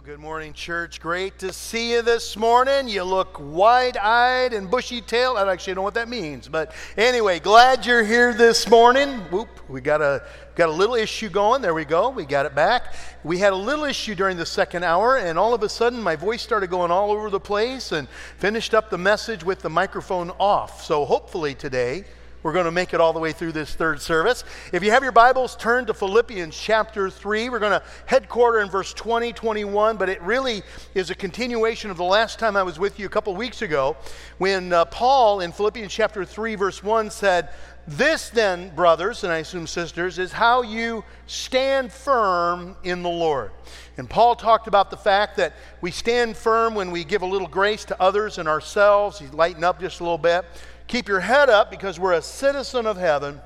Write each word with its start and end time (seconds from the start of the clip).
Well, 0.00 0.06
good 0.06 0.18
morning, 0.18 0.54
church. 0.54 0.98
Great 0.98 1.38
to 1.40 1.52
see 1.52 1.92
you 1.92 2.00
this 2.00 2.34
morning. 2.34 2.88
You 2.88 3.04
look 3.04 3.36
wide 3.38 3.98
eyed 3.98 4.54
and 4.54 4.70
bushy 4.70 5.02
tailed. 5.02 5.36
I 5.36 5.40
actually 5.40 5.44
don't 5.44 5.52
actually 5.52 5.74
know 5.74 5.82
what 5.82 5.92
that 5.92 6.08
means, 6.08 6.48
but 6.48 6.72
anyway, 6.96 7.38
glad 7.38 7.84
you're 7.84 8.02
here 8.02 8.32
this 8.32 8.66
morning. 8.70 9.18
Whoop, 9.30 9.50
we 9.68 9.82
got 9.82 10.00
a, 10.00 10.24
got 10.54 10.70
a 10.70 10.72
little 10.72 10.94
issue 10.94 11.28
going. 11.28 11.60
There 11.60 11.74
we 11.74 11.84
go. 11.84 12.08
We 12.08 12.24
got 12.24 12.46
it 12.46 12.54
back. 12.54 12.94
We 13.24 13.36
had 13.36 13.52
a 13.52 13.56
little 13.56 13.84
issue 13.84 14.14
during 14.14 14.38
the 14.38 14.46
second 14.46 14.84
hour, 14.84 15.18
and 15.18 15.38
all 15.38 15.52
of 15.52 15.62
a 15.62 15.68
sudden, 15.68 16.00
my 16.00 16.16
voice 16.16 16.40
started 16.40 16.70
going 16.70 16.90
all 16.90 17.10
over 17.10 17.28
the 17.28 17.38
place 17.38 17.92
and 17.92 18.08
finished 18.38 18.72
up 18.72 18.88
the 18.88 18.96
message 18.96 19.44
with 19.44 19.60
the 19.60 19.68
microphone 19.68 20.30
off. 20.38 20.82
So, 20.82 21.04
hopefully, 21.04 21.54
today, 21.54 22.06
we're 22.42 22.52
going 22.52 22.64
to 22.64 22.70
make 22.70 22.94
it 22.94 23.00
all 23.00 23.12
the 23.12 23.18
way 23.18 23.32
through 23.32 23.52
this 23.52 23.74
third 23.74 24.00
service. 24.00 24.44
If 24.72 24.82
you 24.82 24.90
have 24.92 25.02
your 25.02 25.12
Bibles, 25.12 25.56
turn 25.56 25.84
to 25.86 25.94
Philippians 25.94 26.56
chapter 26.56 27.10
3. 27.10 27.50
We're 27.50 27.58
going 27.58 27.78
to 27.78 27.82
headquarter 28.06 28.60
in 28.60 28.70
verse 28.70 28.94
20, 28.94 29.32
21, 29.32 29.98
but 29.98 30.08
it 30.08 30.22
really 30.22 30.62
is 30.94 31.10
a 31.10 31.14
continuation 31.14 31.90
of 31.90 31.98
the 31.98 32.04
last 32.04 32.38
time 32.38 32.56
I 32.56 32.62
was 32.62 32.78
with 32.78 32.98
you 32.98 33.04
a 33.04 33.10
couple 33.10 33.34
weeks 33.36 33.60
ago 33.60 33.96
when 34.38 34.72
uh, 34.72 34.86
Paul 34.86 35.40
in 35.40 35.52
Philippians 35.52 35.92
chapter 35.92 36.24
3, 36.24 36.54
verse 36.54 36.82
1 36.82 37.10
said, 37.10 37.50
This 37.86 38.30
then, 38.30 38.74
brothers, 38.74 39.22
and 39.22 39.30
I 39.30 39.38
assume 39.38 39.66
sisters, 39.66 40.18
is 40.18 40.32
how 40.32 40.62
you 40.62 41.04
stand 41.26 41.92
firm 41.92 42.74
in 42.84 43.02
the 43.02 43.10
Lord. 43.10 43.50
And 43.98 44.08
Paul 44.08 44.34
talked 44.34 44.66
about 44.66 44.90
the 44.90 44.96
fact 44.96 45.36
that 45.36 45.52
we 45.82 45.90
stand 45.90 46.38
firm 46.38 46.74
when 46.74 46.90
we 46.90 47.04
give 47.04 47.20
a 47.20 47.26
little 47.26 47.48
grace 47.48 47.84
to 47.86 48.00
others 48.00 48.38
and 48.38 48.48
ourselves. 48.48 49.18
He 49.18 49.26
lightened 49.26 49.64
up 49.64 49.78
just 49.78 50.00
a 50.00 50.04
little 50.04 50.16
bit. 50.16 50.46
Keep 50.90 51.06
your 51.06 51.20
head 51.20 51.48
up 51.48 51.70
because 51.70 52.00
we're 52.00 52.14
a 52.14 52.20
citizen 52.20 52.84
of 52.84 52.96
heaven. 52.96 53.40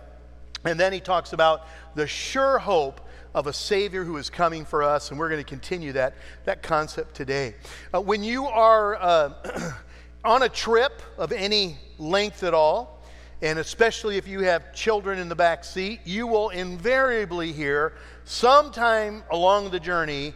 And 0.64 0.80
then 0.80 0.94
he 0.94 1.00
talks 1.00 1.34
about 1.34 1.66
the 1.94 2.06
sure 2.06 2.58
hope 2.58 3.02
of 3.34 3.46
a 3.46 3.52
Savior 3.52 4.02
who 4.02 4.16
is 4.16 4.30
coming 4.30 4.64
for 4.64 4.82
us, 4.82 5.10
and 5.10 5.20
we're 5.20 5.28
going 5.28 5.44
to 5.44 5.46
continue 5.46 5.92
that, 5.92 6.14
that 6.46 6.62
concept 6.62 7.14
today. 7.14 7.54
Uh, 7.92 8.00
when 8.00 8.24
you 8.24 8.46
are 8.46 8.96
uh, 8.96 9.72
on 10.24 10.44
a 10.44 10.48
trip 10.48 11.02
of 11.18 11.32
any 11.32 11.76
length 11.98 12.44
at 12.44 12.54
all, 12.54 13.02
and 13.42 13.58
especially 13.58 14.16
if 14.16 14.26
you 14.26 14.40
have 14.40 14.72
children 14.72 15.18
in 15.18 15.28
the 15.28 15.36
back 15.36 15.64
seat, 15.64 16.00
you 16.06 16.26
will 16.26 16.48
invariably 16.48 17.52
hear 17.52 17.92
sometime 18.24 19.22
along 19.30 19.68
the 19.68 19.80
journey 19.80 20.32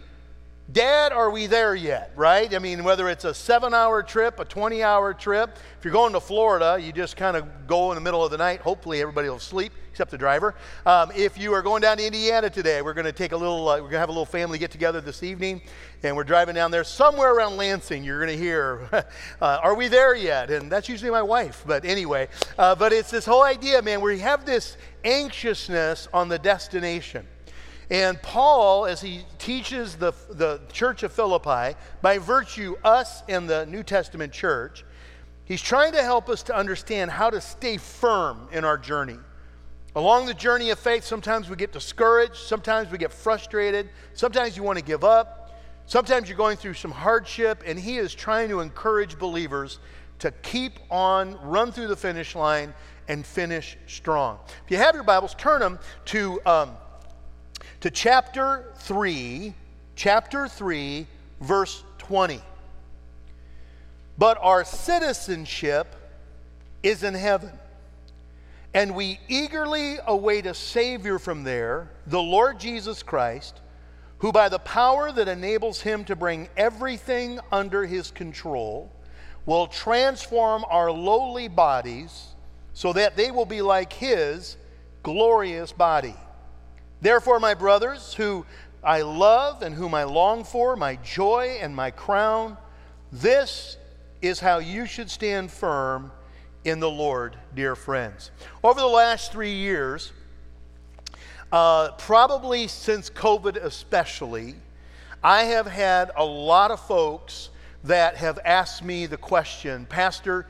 Dad, 0.70 1.12
are 1.12 1.30
we 1.30 1.46
there 1.46 1.74
yet? 1.74 2.12
Right? 2.14 2.54
I 2.54 2.58
mean, 2.58 2.84
whether 2.84 3.08
it's 3.08 3.24
a 3.24 3.32
seven 3.32 3.72
hour 3.72 4.02
trip, 4.02 4.38
a 4.38 4.44
20 4.44 4.82
hour 4.82 5.14
trip, 5.14 5.56
if 5.78 5.84
you're 5.84 5.94
going 5.94 6.12
to 6.12 6.20
Florida, 6.20 6.78
you 6.78 6.92
just 6.92 7.16
kind 7.16 7.38
of 7.38 7.66
go 7.66 7.90
in 7.90 7.94
the 7.94 8.02
middle 8.02 8.22
of 8.22 8.30
the 8.30 8.36
night. 8.36 8.60
Hopefully, 8.60 9.00
everybody 9.00 9.30
will 9.30 9.38
sleep 9.38 9.72
except 9.90 10.10
the 10.10 10.18
driver. 10.18 10.54
Um, 10.84 11.10
if 11.16 11.38
you 11.38 11.54
are 11.54 11.62
going 11.62 11.80
down 11.80 11.96
to 11.96 12.04
Indiana 12.04 12.50
today, 12.50 12.82
we're 12.82 12.92
going 12.92 13.06
to 13.06 13.12
take 13.12 13.32
a 13.32 13.36
little, 13.36 13.66
uh, 13.66 13.76
we're 13.76 13.80
going 13.80 13.92
to 13.92 13.98
have 13.98 14.10
a 14.10 14.12
little 14.12 14.26
family 14.26 14.58
get 14.58 14.70
together 14.70 15.00
this 15.00 15.22
evening, 15.22 15.62
and 16.02 16.14
we're 16.14 16.22
driving 16.22 16.54
down 16.54 16.70
there 16.70 16.84
somewhere 16.84 17.34
around 17.34 17.56
Lansing. 17.56 18.04
You're 18.04 18.22
going 18.22 18.36
to 18.36 18.40
hear, 18.40 18.88
uh, 19.40 19.60
Are 19.62 19.74
we 19.74 19.88
there 19.88 20.14
yet? 20.14 20.50
And 20.50 20.70
that's 20.70 20.88
usually 20.90 21.10
my 21.10 21.22
wife. 21.22 21.64
But 21.66 21.86
anyway, 21.86 22.28
uh, 22.58 22.74
but 22.74 22.92
it's 22.92 23.10
this 23.10 23.24
whole 23.24 23.42
idea, 23.42 23.80
man, 23.80 24.02
where 24.02 24.12
you 24.12 24.20
have 24.20 24.44
this 24.44 24.76
anxiousness 25.02 26.08
on 26.12 26.28
the 26.28 26.38
destination. 26.38 27.26
And 27.90 28.20
Paul, 28.20 28.84
as 28.84 29.00
he 29.00 29.22
teaches 29.38 29.96
the, 29.96 30.12
the 30.30 30.60
church 30.72 31.02
of 31.02 31.12
Philippi, 31.12 31.76
by 32.02 32.18
virtue, 32.18 32.76
us 32.84 33.22
and 33.28 33.48
the 33.48 33.64
New 33.66 33.82
Testament 33.82 34.32
church, 34.32 34.84
he's 35.46 35.62
trying 35.62 35.92
to 35.92 36.02
help 36.02 36.28
us 36.28 36.42
to 36.44 36.54
understand 36.54 37.10
how 37.10 37.30
to 37.30 37.40
stay 37.40 37.78
firm 37.78 38.48
in 38.52 38.64
our 38.64 38.76
journey. 38.76 39.16
Along 39.96 40.26
the 40.26 40.34
journey 40.34 40.68
of 40.68 40.78
faith, 40.78 41.02
sometimes 41.02 41.48
we 41.48 41.56
get 41.56 41.72
discouraged, 41.72 42.36
sometimes 42.36 42.90
we 42.90 42.98
get 42.98 43.10
frustrated, 43.10 43.88
sometimes 44.12 44.54
you 44.54 44.62
want 44.62 44.78
to 44.78 44.84
give 44.84 45.02
up, 45.02 45.58
sometimes 45.86 46.28
you're 46.28 46.36
going 46.36 46.58
through 46.58 46.74
some 46.74 46.90
hardship, 46.90 47.62
and 47.64 47.78
he 47.78 47.96
is 47.96 48.14
trying 48.14 48.50
to 48.50 48.60
encourage 48.60 49.18
believers 49.18 49.78
to 50.18 50.30
keep 50.42 50.72
on, 50.90 51.40
run 51.42 51.72
through 51.72 51.86
the 51.86 51.96
finish 51.96 52.34
line, 52.34 52.74
and 53.08 53.24
finish 53.24 53.78
strong. 53.86 54.38
If 54.66 54.70
you 54.70 54.76
have 54.76 54.94
your 54.94 55.04
Bibles, 55.04 55.34
turn 55.36 55.60
them 55.60 55.78
to. 56.06 56.38
Um, 56.44 56.76
to 57.80 57.90
chapter 57.92 58.64
3, 58.78 59.54
chapter 59.94 60.48
3, 60.48 61.06
verse 61.40 61.84
20. 61.98 62.40
But 64.16 64.36
our 64.40 64.64
citizenship 64.64 65.94
is 66.82 67.04
in 67.04 67.14
heaven, 67.14 67.52
and 68.74 68.96
we 68.96 69.20
eagerly 69.28 69.98
await 70.06 70.46
a 70.46 70.54
Savior 70.54 71.20
from 71.20 71.44
there, 71.44 71.88
the 72.08 72.20
Lord 72.20 72.58
Jesus 72.58 73.04
Christ, 73.04 73.60
who 74.18 74.32
by 74.32 74.48
the 74.48 74.58
power 74.58 75.12
that 75.12 75.28
enables 75.28 75.80
him 75.80 76.04
to 76.06 76.16
bring 76.16 76.48
everything 76.56 77.38
under 77.52 77.86
his 77.86 78.10
control 78.10 78.90
will 79.46 79.68
transform 79.68 80.64
our 80.68 80.90
lowly 80.90 81.46
bodies 81.46 82.34
so 82.72 82.92
that 82.92 83.16
they 83.16 83.30
will 83.30 83.46
be 83.46 83.62
like 83.62 83.92
his 83.92 84.56
glorious 85.04 85.70
body 85.70 86.16
Therefore, 87.00 87.38
my 87.38 87.54
brothers, 87.54 88.14
who 88.14 88.44
I 88.82 89.02
love 89.02 89.62
and 89.62 89.74
whom 89.74 89.94
I 89.94 90.04
long 90.04 90.44
for, 90.44 90.76
my 90.76 90.96
joy 90.96 91.58
and 91.60 91.74
my 91.74 91.90
crown, 91.90 92.56
this 93.12 93.76
is 94.20 94.40
how 94.40 94.58
you 94.58 94.86
should 94.86 95.10
stand 95.10 95.50
firm 95.50 96.10
in 96.64 96.80
the 96.80 96.90
Lord, 96.90 97.36
dear 97.54 97.76
friends. 97.76 98.30
Over 98.62 98.80
the 98.80 98.86
last 98.86 99.32
three 99.32 99.54
years, 99.54 100.12
uh, 101.52 101.92
probably 101.92 102.66
since 102.66 103.08
COVID 103.10 103.56
especially, 103.56 104.54
I 105.22 105.44
have 105.44 105.66
had 105.66 106.10
a 106.16 106.24
lot 106.24 106.70
of 106.70 106.80
folks 106.80 107.50
that 107.84 108.16
have 108.16 108.38
asked 108.44 108.84
me 108.84 109.06
the 109.06 109.16
question, 109.16 109.86
Pastor, 109.86 110.46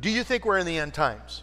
do 0.00 0.10
you 0.10 0.24
think 0.24 0.44
we're 0.44 0.58
in 0.58 0.66
the 0.66 0.78
end 0.78 0.94
times? 0.94 1.42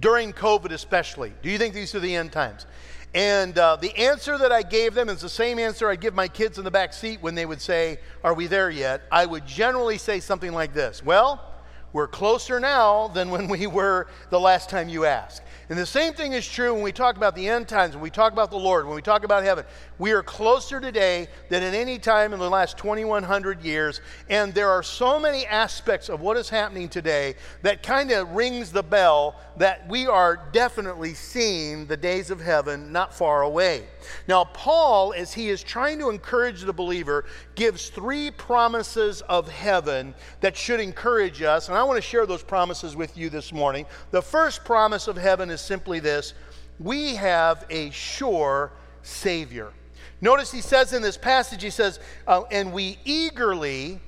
During 0.00 0.32
COVID 0.32 0.72
especially, 0.72 1.32
do 1.42 1.50
you 1.50 1.58
think 1.58 1.74
these 1.74 1.94
are 1.94 2.00
the 2.00 2.16
end 2.16 2.32
times? 2.32 2.66
And 3.14 3.56
uh, 3.56 3.76
the 3.76 3.96
answer 3.96 4.36
that 4.36 4.50
I 4.50 4.62
gave 4.62 4.94
them 4.94 5.08
is 5.08 5.20
the 5.20 5.28
same 5.28 5.60
answer 5.60 5.88
I 5.88 5.94
give 5.94 6.14
my 6.14 6.26
kids 6.26 6.58
in 6.58 6.64
the 6.64 6.70
back 6.70 6.92
seat 6.92 7.22
when 7.22 7.36
they 7.36 7.46
would 7.46 7.60
say, 7.60 8.00
Are 8.24 8.34
we 8.34 8.48
there 8.48 8.70
yet? 8.70 9.02
I 9.12 9.24
would 9.24 9.46
generally 9.46 9.98
say 9.98 10.18
something 10.18 10.52
like 10.52 10.74
this 10.74 11.02
Well, 11.02 11.53
we're 11.94 12.08
closer 12.08 12.58
now 12.58 13.06
than 13.06 13.30
when 13.30 13.46
we 13.48 13.68
were 13.68 14.08
the 14.28 14.40
last 14.40 14.68
time 14.68 14.88
you 14.88 15.04
asked. 15.04 15.42
And 15.68 15.78
the 15.78 15.86
same 15.86 16.12
thing 16.12 16.32
is 16.32 16.46
true 16.46 16.74
when 16.74 16.82
we 16.82 16.92
talk 16.92 17.16
about 17.16 17.34
the 17.36 17.48
end 17.48 17.68
times, 17.68 17.94
when 17.94 18.02
we 18.02 18.10
talk 18.10 18.32
about 18.32 18.50
the 18.50 18.58
Lord, 18.58 18.84
when 18.84 18.96
we 18.96 19.00
talk 19.00 19.24
about 19.24 19.44
heaven. 19.44 19.64
We 19.98 20.10
are 20.10 20.22
closer 20.22 20.80
today 20.80 21.28
than 21.48 21.62
at 21.62 21.72
any 21.72 21.98
time 21.98 22.32
in 22.32 22.40
the 22.40 22.50
last 22.50 22.76
2,100 22.78 23.62
years. 23.62 24.00
And 24.28 24.52
there 24.52 24.68
are 24.68 24.82
so 24.82 25.20
many 25.20 25.46
aspects 25.46 26.08
of 26.08 26.20
what 26.20 26.36
is 26.36 26.48
happening 26.48 26.88
today 26.88 27.36
that 27.62 27.84
kind 27.84 28.10
of 28.10 28.28
rings 28.32 28.72
the 28.72 28.82
bell 28.82 29.36
that 29.56 29.88
we 29.88 30.06
are 30.08 30.48
definitely 30.52 31.14
seeing 31.14 31.86
the 31.86 31.96
days 31.96 32.30
of 32.30 32.40
heaven 32.40 32.90
not 32.90 33.14
far 33.14 33.42
away. 33.42 33.84
Now, 34.26 34.44
Paul, 34.44 35.14
as 35.16 35.32
he 35.32 35.48
is 35.48 35.62
trying 35.62 36.00
to 36.00 36.10
encourage 36.10 36.62
the 36.62 36.72
believer, 36.72 37.24
gives 37.54 37.88
three 37.88 38.30
promises 38.30 39.20
of 39.22 39.48
heaven 39.48 40.14
that 40.40 40.56
should 40.56 40.80
encourage 40.80 41.42
us. 41.42 41.68
And 41.68 41.76
I 41.76 41.82
want 41.82 41.96
to 41.96 42.02
share 42.02 42.26
those 42.26 42.42
promises 42.42 42.96
with 42.96 43.16
you 43.16 43.30
this 43.30 43.52
morning. 43.52 43.86
The 44.10 44.22
first 44.22 44.64
promise 44.64 45.08
of 45.08 45.16
heaven 45.16 45.50
is 45.50 45.60
simply 45.60 46.00
this 46.00 46.34
we 46.80 47.14
have 47.14 47.64
a 47.70 47.90
sure 47.90 48.72
Savior. 49.02 49.72
Notice 50.20 50.50
he 50.50 50.60
says 50.60 50.92
in 50.92 51.02
this 51.02 51.16
passage, 51.16 51.62
he 51.62 51.70
says, 51.70 52.00
uh, 52.26 52.42
and 52.50 52.72
we 52.72 52.98
eagerly 53.04 54.00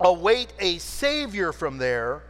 await 0.00 0.52
a 0.60 0.78
Savior 0.78 1.52
from 1.52 1.78
there, 1.78 2.22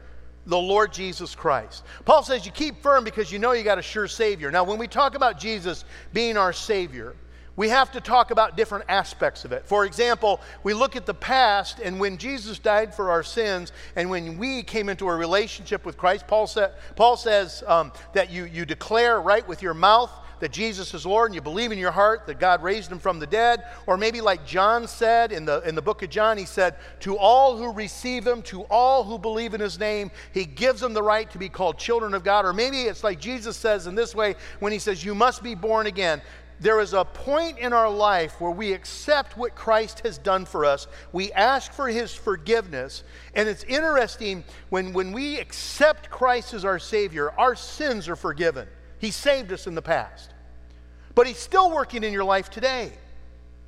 the 0.47 0.59
Lord 0.59 0.93
Jesus 0.93 1.35
Christ. 1.35 1.85
Paul 2.05 2.23
says 2.23 2.47
you 2.47 2.53
keep 2.53 2.83
firm 2.83 3.03
because 3.05 3.33
you 3.33 3.39
know 3.39 3.53
you 3.53 3.65
got 3.65 3.79
a 3.79 3.83
sure 3.83 4.07
Savior. 4.07 4.51
Now, 4.51 4.65
when 4.65 4.79
we 4.79 4.87
talk 4.87 5.15
about 5.15 5.39
Jesus 5.39 5.85
being 6.13 6.37
our 6.37 6.53
Savior, 6.53 7.17
we 7.57 7.69
have 7.69 7.93
to 7.93 8.01
talk 8.01 8.31
about 8.31 8.57
different 8.57 8.85
aspects 8.89 9.45
of 9.45 9.53
it. 9.53 9.65
For 9.67 9.85
example, 9.85 10.41
we 10.63 10.75
look 10.75 10.97
at 10.97 11.07
the 11.07 11.15
past, 11.15 11.79
and 11.79 12.01
when 12.01 12.19
Jesus 12.19 12.59
died 12.59 12.95
for 12.95 13.11
our 13.11 13.23
sins, 13.23 13.73
and 13.95 14.11
when 14.11 14.39
we 14.39 14.63
came 14.63 14.89
into 14.89 15.09
a 15.09 15.15
relationship 15.15 15.85
with 15.87 15.97
Christ, 15.97 16.27
Paul, 16.27 16.47
sa- 16.47 16.71
Paul 16.97 17.17
says 17.17 17.63
um, 17.67 17.93
that 18.13 18.31
you, 18.31 18.45
you 18.45 18.65
declare 18.65 19.21
right 19.21 19.47
with 19.47 19.63
your 19.63 19.75
mouth 19.75 20.11
that 20.41 20.53
Jesus 20.53 20.93
is 20.93 21.07
Lord 21.07 21.31
and 21.31 21.35
you 21.35 21.41
believe 21.41 21.73
in 21.73 21.79
your 21.79 21.91
heart 21.91 22.27
that 22.27 22.39
God 22.39 22.63
raised 22.63 22.91
him 22.91 22.99
from 22.99 23.19
the 23.19 23.27
dead. 23.27 23.65
Or 23.87 23.97
maybe, 23.97 24.21
like 24.21 24.45
John 24.45 24.87
said 24.87 25.33
in 25.33 25.45
the, 25.45 25.61
in 25.61 25.75
the 25.75 25.81
book 25.81 26.03
of 26.03 26.11
John, 26.11 26.37
he 26.37 26.45
said, 26.45 26.77
To 27.01 27.17
all 27.17 27.57
who 27.57 27.73
receive 27.73 28.27
him, 28.27 28.43
to 28.43 28.63
all 28.65 29.05
who 29.05 29.19
believe 29.19 29.55
in 29.55 29.61
his 29.61 29.79
name, 29.79 30.11
he 30.33 30.45
gives 30.45 30.81
them 30.81 30.93
the 30.93 31.03
right 31.03 31.31
to 31.31 31.39
be 31.39 31.49
called 31.49 31.79
children 31.79 32.15
of 32.15 32.25
God. 32.25 32.45
Or 32.45 32.53
maybe 32.53 32.83
it's 32.83 33.05
like 33.05 33.21
Jesus 33.21 33.57
says 33.57 33.87
in 33.87 33.95
this 33.95 34.15
way 34.15 34.35
when 34.59 34.73
he 34.73 34.79
says, 34.79 35.05
You 35.05 35.15
must 35.15 35.43
be 35.43 35.55
born 35.55 35.87
again 35.87 36.21
there 36.61 36.81
is 36.81 36.93
a 36.93 37.05
point 37.05 37.59
in 37.59 37.73
our 37.73 37.91
life 37.91 38.41
where 38.41 38.51
we 38.51 38.73
accept 38.73 39.37
what 39.37 39.55
Christ 39.55 40.01
has 40.01 40.19
done 40.19 40.45
for 40.45 40.65
us. 40.65 40.87
We 41.13 41.33
ask 41.33 41.73
for 41.73 41.89
his 41.89 42.15
forgiveness. 42.15 43.03
And 43.35 43.49
it's 43.49 43.65
interesting 43.65 44.45
when, 44.71 44.93
when 44.93 45.13
we 45.13 45.39
accept 45.39 46.11
Christ 46.11 46.55
as 46.55 46.65
our 46.65 46.79
Savior, 46.79 47.33
our 47.33 47.55
sins 47.55 48.09
are 48.09 48.17
forgiven. 48.17 48.69
He 48.99 49.11
saved 49.11 49.53
us 49.53 49.67
in 49.67 49.75
the 49.75 49.83
past. 49.83 50.33
But 51.15 51.27
he's 51.27 51.39
still 51.39 51.71
working 51.71 52.05
in 52.05 52.13
your 52.13 52.25
life 52.25 52.51
today. 52.51 52.93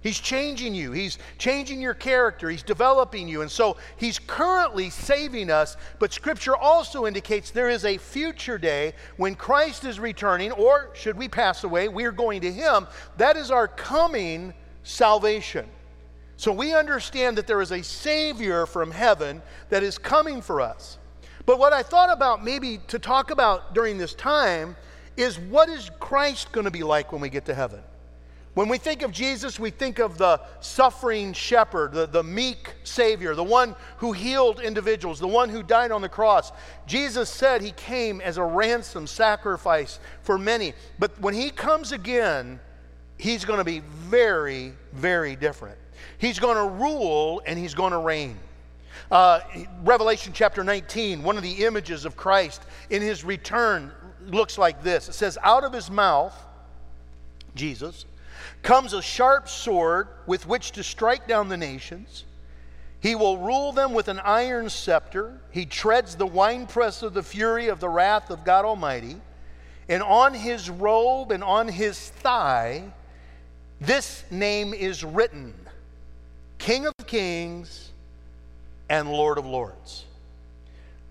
He's 0.07 0.21
changing 0.21 0.73
you. 0.73 0.93
He's 0.93 1.19
changing 1.37 1.81
your 1.81 1.93
character. 1.93 2.49
He's 2.49 2.63
developing 2.63 3.27
you. 3.27 3.43
And 3.43 3.51
so 3.51 3.77
He's 3.97 4.21
currently 4.21 4.89
saving 4.89 5.51
us. 5.51 5.77
But 5.99 6.13
Scripture 6.13 6.57
also 6.57 7.07
indicates 7.07 7.51
there 7.51 7.69
is 7.69 7.85
a 7.85 7.99
future 7.99 8.57
day 8.57 8.93
when 9.17 9.35
Christ 9.35 9.85
is 9.85 9.99
returning, 9.99 10.53
or 10.53 10.91
should 10.95 11.19
we 11.19 11.27
pass 11.27 11.65
away, 11.65 11.89
we 11.89 12.05
are 12.05 12.13
going 12.13 12.41
to 12.43 12.53
Him. 12.53 12.87
That 13.17 13.37
is 13.37 13.51
our 13.51 13.67
coming 13.67 14.55
salvation. 14.85 15.67
So 16.37 16.53
we 16.53 16.73
understand 16.73 17.37
that 17.37 17.49
there 17.49 17.61
is 17.61 17.73
a 17.73 17.83
Savior 17.83 18.65
from 18.65 18.93
heaven 18.93 19.43
that 19.71 19.83
is 19.83 19.99
coming 19.99 20.41
for 20.41 20.61
us. 20.61 20.99
But 21.47 21.59
what 21.59 21.73
I 21.73 21.83
thought 21.83 22.13
about 22.13 22.45
maybe 22.45 22.79
to 22.87 23.01
talk 23.01 23.33
about 23.33 23.75
during 23.75 23.99
this 23.99 24.15
time 24.15 24.77
is 25.17 25.37
what 25.37 25.69
is 25.69 25.91
Christ 25.99 26.53
going 26.53 26.67
to 26.67 26.71
be 26.71 26.85
like 26.85 27.11
when 27.11 27.21
we 27.21 27.29
get 27.29 27.45
to 27.47 27.55
heaven? 27.57 27.81
When 28.57 28.71
we 28.71 28.79
think 28.79 29.03
of 29.03 29.13
Jesus, 29.13 29.61
we 29.61 29.69
think 29.69 29.99
of 29.99 30.17
the 30.17 30.41
suffering 30.61 31.35
shepherd, 31.35 31.93
the, 31.93 32.07
the 32.07 32.23
meek 32.23 32.73
Savior, 32.85 33.35
the 33.35 33.45
one 33.45 33.77
who 33.99 34.13
healed 34.13 34.61
individuals, 34.61 35.21
the 35.21 35.29
one 35.29 35.51
who 35.51 35.63
died 35.63 35.91
on 35.93 36.01
the 36.01 36.09
cross. 36.09 36.53
Jesus 36.87 37.29
said 37.29 37.61
he 37.61 37.73
came 37.73 38.23
as 38.23 38.39
a 38.39 38.43
ransom 38.43 39.07
sacrifice 39.07 40.01
for 40.23 40.39
many. 40.39 40.73
But 40.99 41.21
when 41.21 41.35
he 41.35 41.51
comes 41.51 41.93
again, 41.93 42.59
he's 43.19 43.45
going 43.45 43.59
to 43.59 43.65
be 43.65 43.81
very, 43.81 44.73
very 44.95 45.37
different. 45.37 45.77
He's 46.17 46.39
going 46.39 46.57
to 46.57 46.83
rule 46.83 47.43
and 47.45 47.59
he's 47.59 47.75
going 47.75 47.93
to 47.93 47.99
reign. 47.99 48.39
Uh, 49.11 49.41
Revelation 49.85 50.33
chapter 50.33 50.65
19, 50.65 51.23
one 51.23 51.37
of 51.37 51.43
the 51.43 51.67
images 51.67 52.07
of 52.07 52.17
Christ 52.17 52.63
in 52.89 53.03
his 53.03 53.23
return 53.23 53.93
looks 54.25 54.57
like 54.57 54.83
this 54.83 55.11
it 55.11 55.13
says, 55.13 55.37
Out 55.43 55.63
of 55.63 55.75
his 55.75 55.91
mouth, 55.91 56.35
Jesus, 57.55 58.07
comes 58.67 58.93
a 58.93 59.01
sharp 59.01 59.49
sword 59.49 60.09
with 60.27 60.45
which 60.45 60.73
to 60.73 60.83
strike 60.83 61.29
down 61.29 61.49
the 61.49 61.57
nations. 61.57 62.25
He 62.99 63.15
will 63.15 63.39
rule 63.39 63.71
them 63.71 63.95
with 63.95 64.09
an 64.09 64.19
iron 64.19 64.69
scepter. 64.71 65.41
He 65.53 65.65
treads 65.65 66.17
the 66.17 66.27
winepress 66.27 67.05
of 67.05 67.15
the 67.15 67.23
fury 67.23 67.69
of 67.69 67.79
the 67.79 67.89
wrath 67.89 68.29
of 68.29 68.45
God 68.45 68.65
Almighty. 68.65 69.21
And 69.89 70.03
on 70.03 70.35
his 70.35 70.69
robe 70.69 71.31
and 71.31 71.45
on 71.45 71.69
his 71.69 72.09
thigh, 72.11 72.93
this 73.81 74.25
name 74.33 74.75
is 74.75 75.05
written 75.05 75.55
King 76.59 76.87
of 76.87 76.95
Kings 77.07 77.93
and 78.89 79.13
Lord 79.13 79.39
of 79.39 79.47
Lords. 79.47 80.07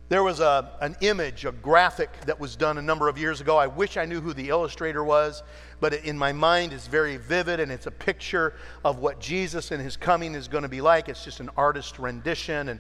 There 0.09 0.23
was 0.23 0.41
a, 0.41 0.71
an 0.81 0.97
image, 0.99 1.45
a 1.45 1.53
graphic 1.53 2.09
that 2.25 2.37
was 2.37 2.57
done 2.57 2.77
a 2.77 2.81
number 2.81 3.07
of 3.07 3.17
years 3.17 3.39
ago. 3.39 3.55
I 3.55 3.67
wish 3.67 3.95
I 3.95 4.03
knew 4.03 4.19
who 4.19 4.33
the 4.33 4.49
illustrator 4.49 5.05
was, 5.05 5.41
but 5.79 5.93
in 5.93 6.17
my 6.17 6.31
mind 6.31 6.73
it's 6.73 6.87
very 6.87 7.17
vivid 7.17 7.59
and 7.59 7.71
it's 7.71 7.87
a 7.87 7.91
picture 7.91 8.53
of 8.83 8.99
what 8.99 9.19
Jesus 9.19 9.71
and 9.71 9.81
his 9.81 9.97
coming 9.97 10.35
is 10.35 10.47
going 10.47 10.63
to 10.63 10.69
be 10.69 10.81
like. 10.81 11.09
It's 11.09 11.23
just 11.23 11.39
an 11.39 11.49
artist 11.57 11.99
rendition. 11.99 12.69
And 12.69 12.79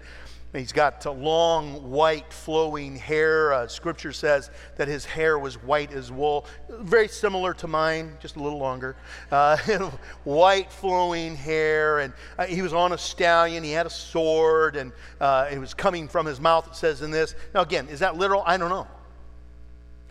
He's 0.59 0.71
got 0.71 1.05
long, 1.05 1.91
white, 1.91 2.31
flowing 2.31 2.95
hair. 2.95 3.53
Uh, 3.53 3.67
scripture 3.67 4.13
says 4.13 4.49
that 4.77 4.87
his 4.87 5.05
hair 5.05 5.37
was 5.37 5.61
white 5.61 5.91
as 5.91 6.11
wool, 6.11 6.45
very 6.69 7.07
similar 7.07 7.53
to 7.55 7.67
mine, 7.67 8.17
just 8.21 8.37
a 8.37 8.39
little 8.41 8.59
longer. 8.59 8.95
Uh, 9.31 9.57
white, 10.23 10.71
flowing 10.71 11.35
hair, 11.35 11.99
and 11.99 12.13
uh, 12.37 12.45
he 12.45 12.61
was 12.61 12.73
on 12.73 12.93
a 12.93 12.97
stallion. 12.97 13.63
He 13.63 13.71
had 13.71 13.85
a 13.85 13.89
sword, 13.89 14.75
and 14.75 14.91
uh, 15.19 15.49
it 15.51 15.59
was 15.59 15.73
coming 15.73 16.07
from 16.07 16.25
his 16.25 16.39
mouth. 16.39 16.67
It 16.67 16.75
says 16.75 17.01
in 17.01 17.11
this. 17.11 17.35
Now, 17.53 17.61
again, 17.61 17.87
is 17.89 17.99
that 17.99 18.15
literal? 18.15 18.43
I 18.45 18.57
don't 18.57 18.69
know. 18.69 18.87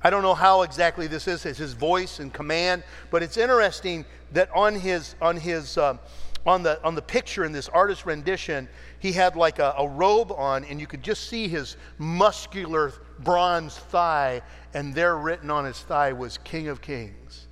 I 0.05 0.11
don't 0.11 0.23
know 0.23 0.35
how 0.35 0.63
exactly 0.63 1.07
this 1.07 1.27
is. 1.27 1.47
It's 1.47 1.59
his 1.59 1.73
voice 1.73 2.21
and 2.21 2.31
command, 2.31 2.85
but 3.11 3.23
it's 3.23 3.39
interesting 3.39 4.05
that 4.33 4.51
on 4.55 4.75
his 4.75 5.15
on 5.23 5.39
his 5.39 5.79
um, 5.79 5.99
on 6.45 6.63
the 6.63 6.83
on 6.85 6.95
the 6.95 7.03
picture 7.03 7.43
in 7.47 7.53
this 7.53 7.71
artist 7.71 8.05
rendition, 8.05 8.69
he 8.99 9.13
had 9.13 9.35
like 9.35 9.59
a, 9.59 9.75
a 9.79 9.89
robe 9.89 10.31
on, 10.31 10.65
and 10.65 10.79
you 10.79 10.87
could 10.87 11.03
just 11.03 11.29
see 11.31 11.49
his 11.49 11.79
muscular 11.97 12.93
bronze 13.21 13.79
thigh, 13.79 14.43
and 14.75 14.95
there 14.95 15.17
written 15.17 15.51
on 15.51 15.65
his 15.65 15.81
thigh 15.81 16.13
was 16.13 16.37
King 16.45 16.69
of 16.69 16.83
Kings 16.83 17.47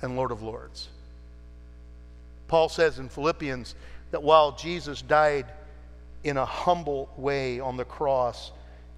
and 0.00 0.16
Lord 0.16 0.30
of 0.30 0.42
Lords. 0.42 0.88
Paul 2.46 2.70
says 2.70 2.98
in 2.98 3.10
Philippians 3.10 3.74
that 4.10 4.22
while 4.22 4.52
Jesus 4.52 5.02
died 5.02 5.44
in 6.24 6.38
a 6.38 6.46
humble 6.46 7.10
way 7.18 7.60
on 7.60 7.76
the 7.76 7.84
cross, 7.84 8.52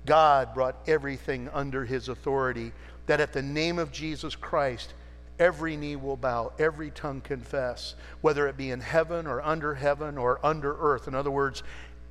God 0.06 0.55
brought 0.55 0.76
everything 0.87 1.49
under 1.52 1.85
his 1.85 2.08
authority, 2.08 2.73
that 3.06 3.20
at 3.20 3.32
the 3.32 3.43
name 3.43 3.79
of 3.79 3.93
Jesus 3.93 4.35
Christ, 4.35 4.94
every 5.38 5.76
knee 5.76 5.97
will 5.97 6.17
bow, 6.17 6.52
every 6.58 6.91
tongue 6.91 7.20
confess, 7.20 7.94
whether 8.20 8.47
it 8.47 8.56
be 8.56 8.70
in 8.70 8.81
heaven 8.81 9.26
or 9.26 9.41
under 9.41 9.75
heaven 9.75 10.19
or 10.19 10.44
under 10.44 10.76
earth. 10.79 11.08
In 11.08 11.14
other 11.14 11.31
words, 11.31 11.62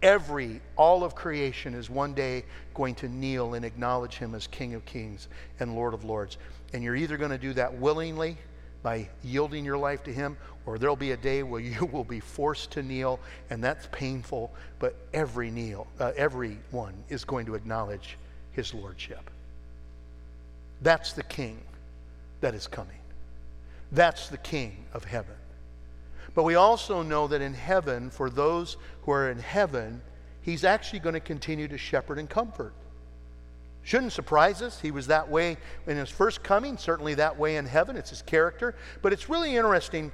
every, 0.01 0.61
all 0.75 1.03
of 1.03 1.15
creation 1.15 1.73
is 1.73 1.89
one 1.89 2.13
day 2.13 2.43
going 2.73 2.95
to 2.95 3.07
kneel 3.07 3.53
and 3.53 3.65
acknowledge 3.65 4.15
him 4.17 4.33
as 4.35 4.47
King 4.47 4.73
of 4.73 4.85
Kings 4.85 5.27
and 5.59 5.75
Lord 5.75 5.93
of 5.93 6.03
Lords. 6.03 6.37
And 6.73 6.83
you're 6.83 6.95
either 6.95 7.17
going 7.17 7.31
to 7.31 7.37
do 7.37 7.53
that 7.53 7.73
willingly 7.75 8.37
by 8.81 9.09
yielding 9.23 9.65
your 9.65 9.77
life 9.77 10.03
to 10.03 10.13
him, 10.13 10.37
or 10.69 10.77
there'll 10.77 10.95
be 10.95 11.11
a 11.11 11.17
day 11.17 11.41
where 11.41 11.59
you 11.59 11.85
will 11.91 12.03
be 12.03 12.19
forced 12.19 12.71
to 12.71 12.83
kneel, 12.83 13.19
and 13.49 13.63
that's 13.63 13.87
painful, 13.91 14.51
but 14.77 14.95
every 15.13 15.49
kneel, 15.49 15.87
uh, 15.99 16.11
everyone 16.15 16.93
is 17.09 17.25
going 17.25 17.45
to 17.47 17.55
acknowledge 17.55 18.17
his 18.51 18.73
lordship. 18.73 19.29
That's 20.81 21.13
the 21.13 21.23
king 21.23 21.59
that 22.41 22.53
is 22.53 22.67
coming. 22.67 22.99
That's 23.91 24.29
the 24.29 24.37
King 24.37 24.85
of 24.93 25.03
heaven. 25.03 25.35
But 26.35 26.43
we 26.43 26.55
also 26.55 27.01
know 27.01 27.27
that 27.27 27.41
in 27.41 27.53
heaven, 27.53 28.09
for 28.09 28.29
those 28.29 28.77
who 29.01 29.11
are 29.11 29.31
in 29.31 29.39
heaven, 29.39 30.01
he's 30.41 30.63
actually 30.63 30.99
going 30.99 31.13
to 31.13 31.19
continue 31.19 31.67
to 31.67 31.77
shepherd 31.77 32.19
and 32.19 32.29
comfort. 32.29 32.73
Shouldn't 33.81 34.13
surprise 34.13 34.61
us. 34.61 34.79
He 34.79 34.91
was 34.91 35.07
that 35.07 35.29
way 35.29 35.57
in 35.87 35.97
his 35.97 36.09
first 36.09 36.43
coming, 36.43 36.77
certainly 36.77 37.15
that 37.15 37.39
way 37.39 37.55
in 37.55 37.65
heaven. 37.65 37.95
It's 37.95 38.11
his 38.11 38.21
character. 38.21 38.75
But 39.01 39.11
it's 39.13 39.29
really 39.29 39.55
interesting 39.55 40.11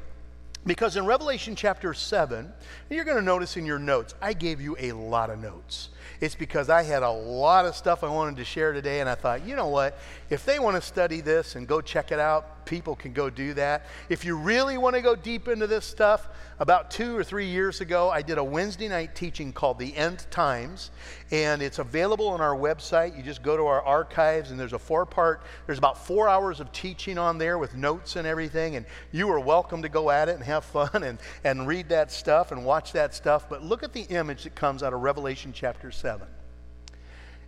because 0.65 0.95
in 0.95 1.05
Revelation 1.05 1.55
chapter 1.55 1.93
7, 1.93 2.51
you're 2.89 3.05
going 3.05 3.17
to 3.17 3.23
notice 3.23 3.55
in 3.55 3.65
your 3.65 3.79
notes, 3.79 4.15
I 4.21 4.33
gave 4.33 4.59
you 4.59 4.75
a 4.79 4.93
lot 4.93 5.29
of 5.29 5.39
notes. 5.39 5.89
It's 6.21 6.35
because 6.35 6.69
I 6.69 6.83
had 6.83 7.03
a 7.03 7.09
lot 7.09 7.65
of 7.65 7.75
stuff 7.75 8.03
I 8.03 8.09
wanted 8.09 8.37
to 8.37 8.45
share 8.45 8.73
today, 8.73 8.99
and 8.99 9.09
I 9.09 9.15
thought, 9.15 9.45
you 9.45 9.55
know 9.55 9.67
what? 9.67 9.97
If 10.29 10.45
they 10.45 10.59
want 10.59 10.75
to 10.75 10.81
study 10.81 11.21
this 11.21 11.55
and 11.55 11.67
go 11.67 11.81
check 11.81 12.11
it 12.11 12.19
out, 12.19 12.54
people 12.65 12.95
can 12.95 13.13
go 13.13 13.29
do 13.29 13.53
that. 13.53 13.85
If 14.09 14.25
you 14.25 14.37
really 14.37 14.77
want 14.77 14.95
to 14.95 15.01
go 15.01 15.15
deep 15.15 15.47
into 15.47 15.67
this 15.67 15.85
stuff, 15.85 16.27
about 16.59 16.89
two 16.89 17.17
or 17.17 17.23
three 17.23 17.47
years 17.47 17.81
ago, 17.81 18.09
I 18.09 18.21
did 18.21 18.37
a 18.37 18.43
Wednesday 18.43 18.87
night 18.87 19.13
teaching 19.13 19.51
called 19.51 19.77
The 19.77 19.95
End 19.95 20.25
Times, 20.31 20.91
and 21.31 21.61
it's 21.61 21.79
available 21.79 22.27
on 22.27 22.39
our 22.39 22.55
website. 22.55 23.17
You 23.17 23.23
just 23.23 23.43
go 23.43 23.57
to 23.57 23.63
our 23.65 23.81
archives, 23.81 24.51
and 24.51 24.59
there's 24.59 24.73
a 24.73 24.79
four 24.79 25.05
part, 25.05 25.43
there's 25.65 25.77
about 25.77 26.05
four 26.05 26.29
hours 26.29 26.59
of 26.59 26.71
teaching 26.71 27.17
on 27.17 27.37
there 27.37 27.57
with 27.57 27.75
notes 27.75 28.15
and 28.15 28.25
everything, 28.25 28.77
and 28.77 28.85
you 29.11 29.29
are 29.29 29.39
welcome 29.39 29.81
to 29.81 29.89
go 29.89 30.09
at 30.09 30.29
it 30.29 30.35
and 30.35 30.43
have 30.43 30.63
fun 30.75 31.03
and, 31.03 31.19
and 31.43 31.67
read 31.67 31.89
that 31.89 32.11
stuff 32.11 32.51
and 32.51 32.63
watch 32.63 32.93
that 32.93 33.13
stuff. 33.13 33.49
But 33.49 33.61
look 33.61 33.83
at 33.83 33.91
the 33.91 34.03
image 34.03 34.43
that 34.43 34.55
comes 34.55 34.81
out 34.81 34.93
of 34.93 35.01
Revelation 35.01 35.51
chapter 35.53 35.91
7. 35.91 36.25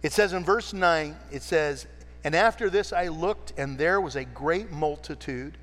It 0.04 0.12
says 0.12 0.34
in 0.34 0.44
verse 0.44 0.74
9, 0.74 1.16
it 1.32 1.42
says, 1.42 1.88
And 2.24 2.36
after 2.36 2.70
this 2.70 2.92
I 2.92 3.08
looked, 3.08 3.54
and 3.58 3.78
there 3.78 4.02
was 4.02 4.16
a 4.16 4.26
great 4.26 4.72
multitude 4.72 5.58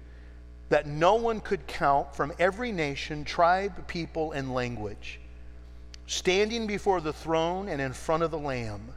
that 0.69 0.87
no 0.87 1.15
one 1.17 1.41
could 1.41 1.67
count 1.67 2.15
from 2.15 2.33
every 2.39 2.73
nation, 2.73 3.25
tribe, 3.25 3.87
people, 3.87 4.33
and 4.33 4.55
language, 4.55 5.21
standing 6.07 6.67
before 6.67 7.01
the 7.01 7.13
throne 7.13 7.69
and 7.69 7.81
in 7.81 7.93
front 7.93 8.23
of 8.23 8.31
the 8.31 8.39
Lamb. 8.39 8.89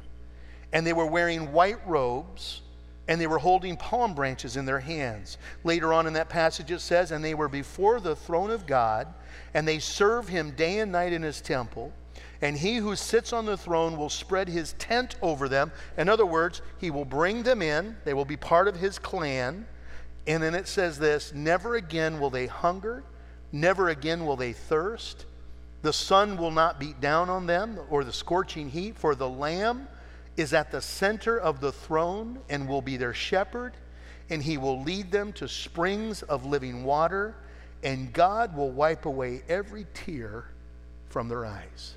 And 0.74 0.86
they 0.86 0.94
were 0.94 1.06
wearing 1.06 1.52
white 1.52 1.86
robes, 1.88 2.62
and 3.08 3.20
they 3.20 3.28
were 3.28 3.38
holding 3.38 3.78
palm 3.78 4.14
branches 4.14 4.58
in 4.58 4.66
their 4.66 4.80
hands. 4.80 5.38
Later 5.64 5.94
on 5.94 6.08
in 6.08 6.14
that 6.14 6.30
passage 6.30 6.72
it 6.72 6.82
says, 6.82 7.12
And 7.12 7.24
they 7.24 7.34
were 7.34 7.48
before 7.48 8.00
the 8.00 8.16
throne 8.16 8.52
of 8.52 8.68
God, 8.68 9.08
and 9.54 9.68
they 9.68 9.80
serve 9.80 10.28
him 10.28 10.52
day 10.52 10.80
and 10.80 10.92
night 10.92 11.14
in 11.14 11.22
his 11.22 11.42
temple. 11.42 11.94
And 12.42 12.58
he 12.58 12.76
who 12.76 12.96
sits 12.96 13.34
on 13.34 13.46
the 13.46 13.58
throne 13.58 13.98
will 13.98 14.10
spread 14.10 14.48
his 14.48 14.74
tent 14.74 15.16
over 15.22 15.50
them. 15.50 15.72
In 15.98 16.10
other 16.10 16.26
words, 16.26 16.62
he 16.78 16.92
will 16.92 17.06
bring 17.06 17.44
them 17.44 17.62
in, 17.62 17.98
they 18.06 18.14
will 18.14 18.26
be 18.26 18.38
part 18.38 18.68
of 18.68 18.76
his 18.76 19.00
clan 19.00 19.66
and 20.28 20.44
then 20.44 20.54
it 20.54 20.68
says 20.68 21.00
this 21.00 21.34
Never 21.34 21.76
again 21.76 22.20
will 22.20 22.30
they 22.30 22.48
hunger, 22.48 23.04
never 23.52 23.90
again 23.90 24.26
will 24.26 24.36
they 24.36 24.54
thirst. 24.54 25.26
The 25.82 25.94
sun 25.94 26.38
will 26.38 26.52
not 26.52 26.80
beat 26.80 27.00
down 27.00 27.30
on 27.30 27.46
them 27.46 27.80
or 27.90 28.04
the 28.04 28.12
scorching 28.12 28.70
heat, 28.70 28.98
for 28.98 29.16
the 29.16 29.30
Lamb 29.30 29.88
is 30.38 30.54
at 30.54 30.72
the 30.72 30.82
center 30.82 31.38
of 31.38 31.60
the 31.60 31.72
throne 31.72 32.40
and 32.48 32.70
will 32.70 32.82
be 32.82 32.96
their 32.96 33.14
shepherd, 33.14 33.74
and 34.30 34.42
he 34.42 34.58
will 34.58 34.82
lead 34.84 35.12
them 35.12 35.34
to 35.34 35.48
springs 35.48 36.22
of 36.22 36.46
living 36.46 36.84
water, 36.84 37.36
and 37.84 38.14
God 38.14 38.56
will 38.56 38.70
wipe 38.70 39.06
away 39.06 39.42
every 39.50 39.88
tear 39.94 40.46
from 41.10 41.28
their 41.28 41.46
eyes. 41.46 41.96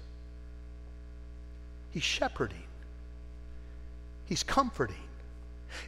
He's 1.90 2.02
shepherding, 2.02 2.64
he's 4.26 4.42
comforting. 4.42 4.96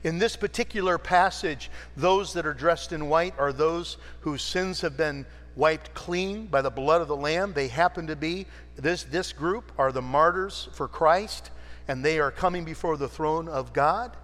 In 0.04 0.18
this 0.18 0.37
particular 0.37 0.97
passage, 0.97 1.71
those 1.97 2.35
that 2.35 2.47
are 2.47 2.54
dressed 2.54 2.92
in 2.92 3.09
white 3.09 3.35
are 3.38 3.52
those 3.52 3.97
whose 4.21 4.42
sins 4.42 4.80
have 4.82 4.97
been 4.97 5.26
wiped 5.56 5.92
clean 5.92 6.47
by 6.47 6.62
the 6.62 6.71
blood 6.71 7.00
of 7.00 7.09
the 7.09 7.16
Lamb. 7.16 7.52
They 7.52 7.66
happen 7.68 8.06
to 8.06 8.14
be, 8.14 8.47
this, 8.76 9.02
this 9.02 9.32
group 9.32 9.73
are 9.78 9.90
the 9.90 10.02
martyrs 10.02 10.68
for 10.73 10.87
Christ, 10.87 11.50
and 11.88 12.04
they 12.04 12.18
are 12.20 12.30
coming 12.30 12.64
before 12.64 12.96
the 12.96 13.08
throne 13.08 13.48
of 13.48 13.72
God. 13.72 14.16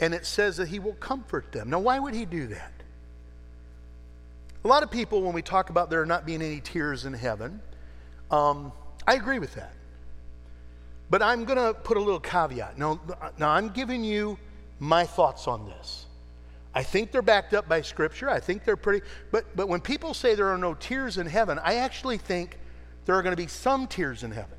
And 0.00 0.14
it 0.14 0.26
says 0.26 0.56
that 0.56 0.68
He 0.68 0.78
will 0.78 0.94
comfort 0.94 1.52
them. 1.52 1.70
Now, 1.70 1.78
why 1.78 1.98
would 1.98 2.14
He 2.14 2.24
do 2.24 2.48
that? 2.48 2.72
A 4.64 4.68
lot 4.68 4.82
of 4.82 4.90
people, 4.90 5.22
when 5.22 5.32
we 5.32 5.42
talk 5.42 5.70
about 5.70 5.90
there 5.90 6.04
not 6.06 6.24
being 6.24 6.42
any 6.42 6.60
tears 6.60 7.04
in 7.04 7.12
heaven, 7.12 7.60
um, 8.30 8.72
I 9.06 9.14
agree 9.14 9.38
with 9.38 9.54
that. 9.54 9.74
But 11.10 11.22
I'm 11.22 11.44
going 11.44 11.58
to 11.58 11.74
put 11.74 11.96
a 11.96 12.00
little 12.00 12.20
caveat. 12.20 12.78
Now, 12.78 13.00
now, 13.38 13.50
I'm 13.50 13.68
giving 13.68 14.02
you 14.02 14.38
my 14.78 15.04
thoughts 15.04 15.46
on 15.46 15.66
this. 15.66 16.06
I 16.74 16.82
think 16.82 17.12
they're 17.12 17.20
backed 17.20 17.52
up 17.52 17.68
by 17.68 17.82
Scripture. 17.82 18.30
I 18.30 18.40
think 18.40 18.64
they're 18.64 18.76
pretty. 18.76 19.04
But, 19.30 19.54
but 19.54 19.68
when 19.68 19.80
people 19.80 20.14
say 20.14 20.34
there 20.34 20.48
are 20.48 20.58
no 20.58 20.74
tears 20.74 21.18
in 21.18 21.26
heaven, 21.26 21.58
I 21.62 21.74
actually 21.76 22.16
think 22.16 22.58
there 23.04 23.14
are 23.14 23.22
going 23.22 23.32
to 23.32 23.42
be 23.42 23.48
some 23.48 23.86
tears 23.86 24.22
in 24.22 24.30
heaven. 24.30 24.56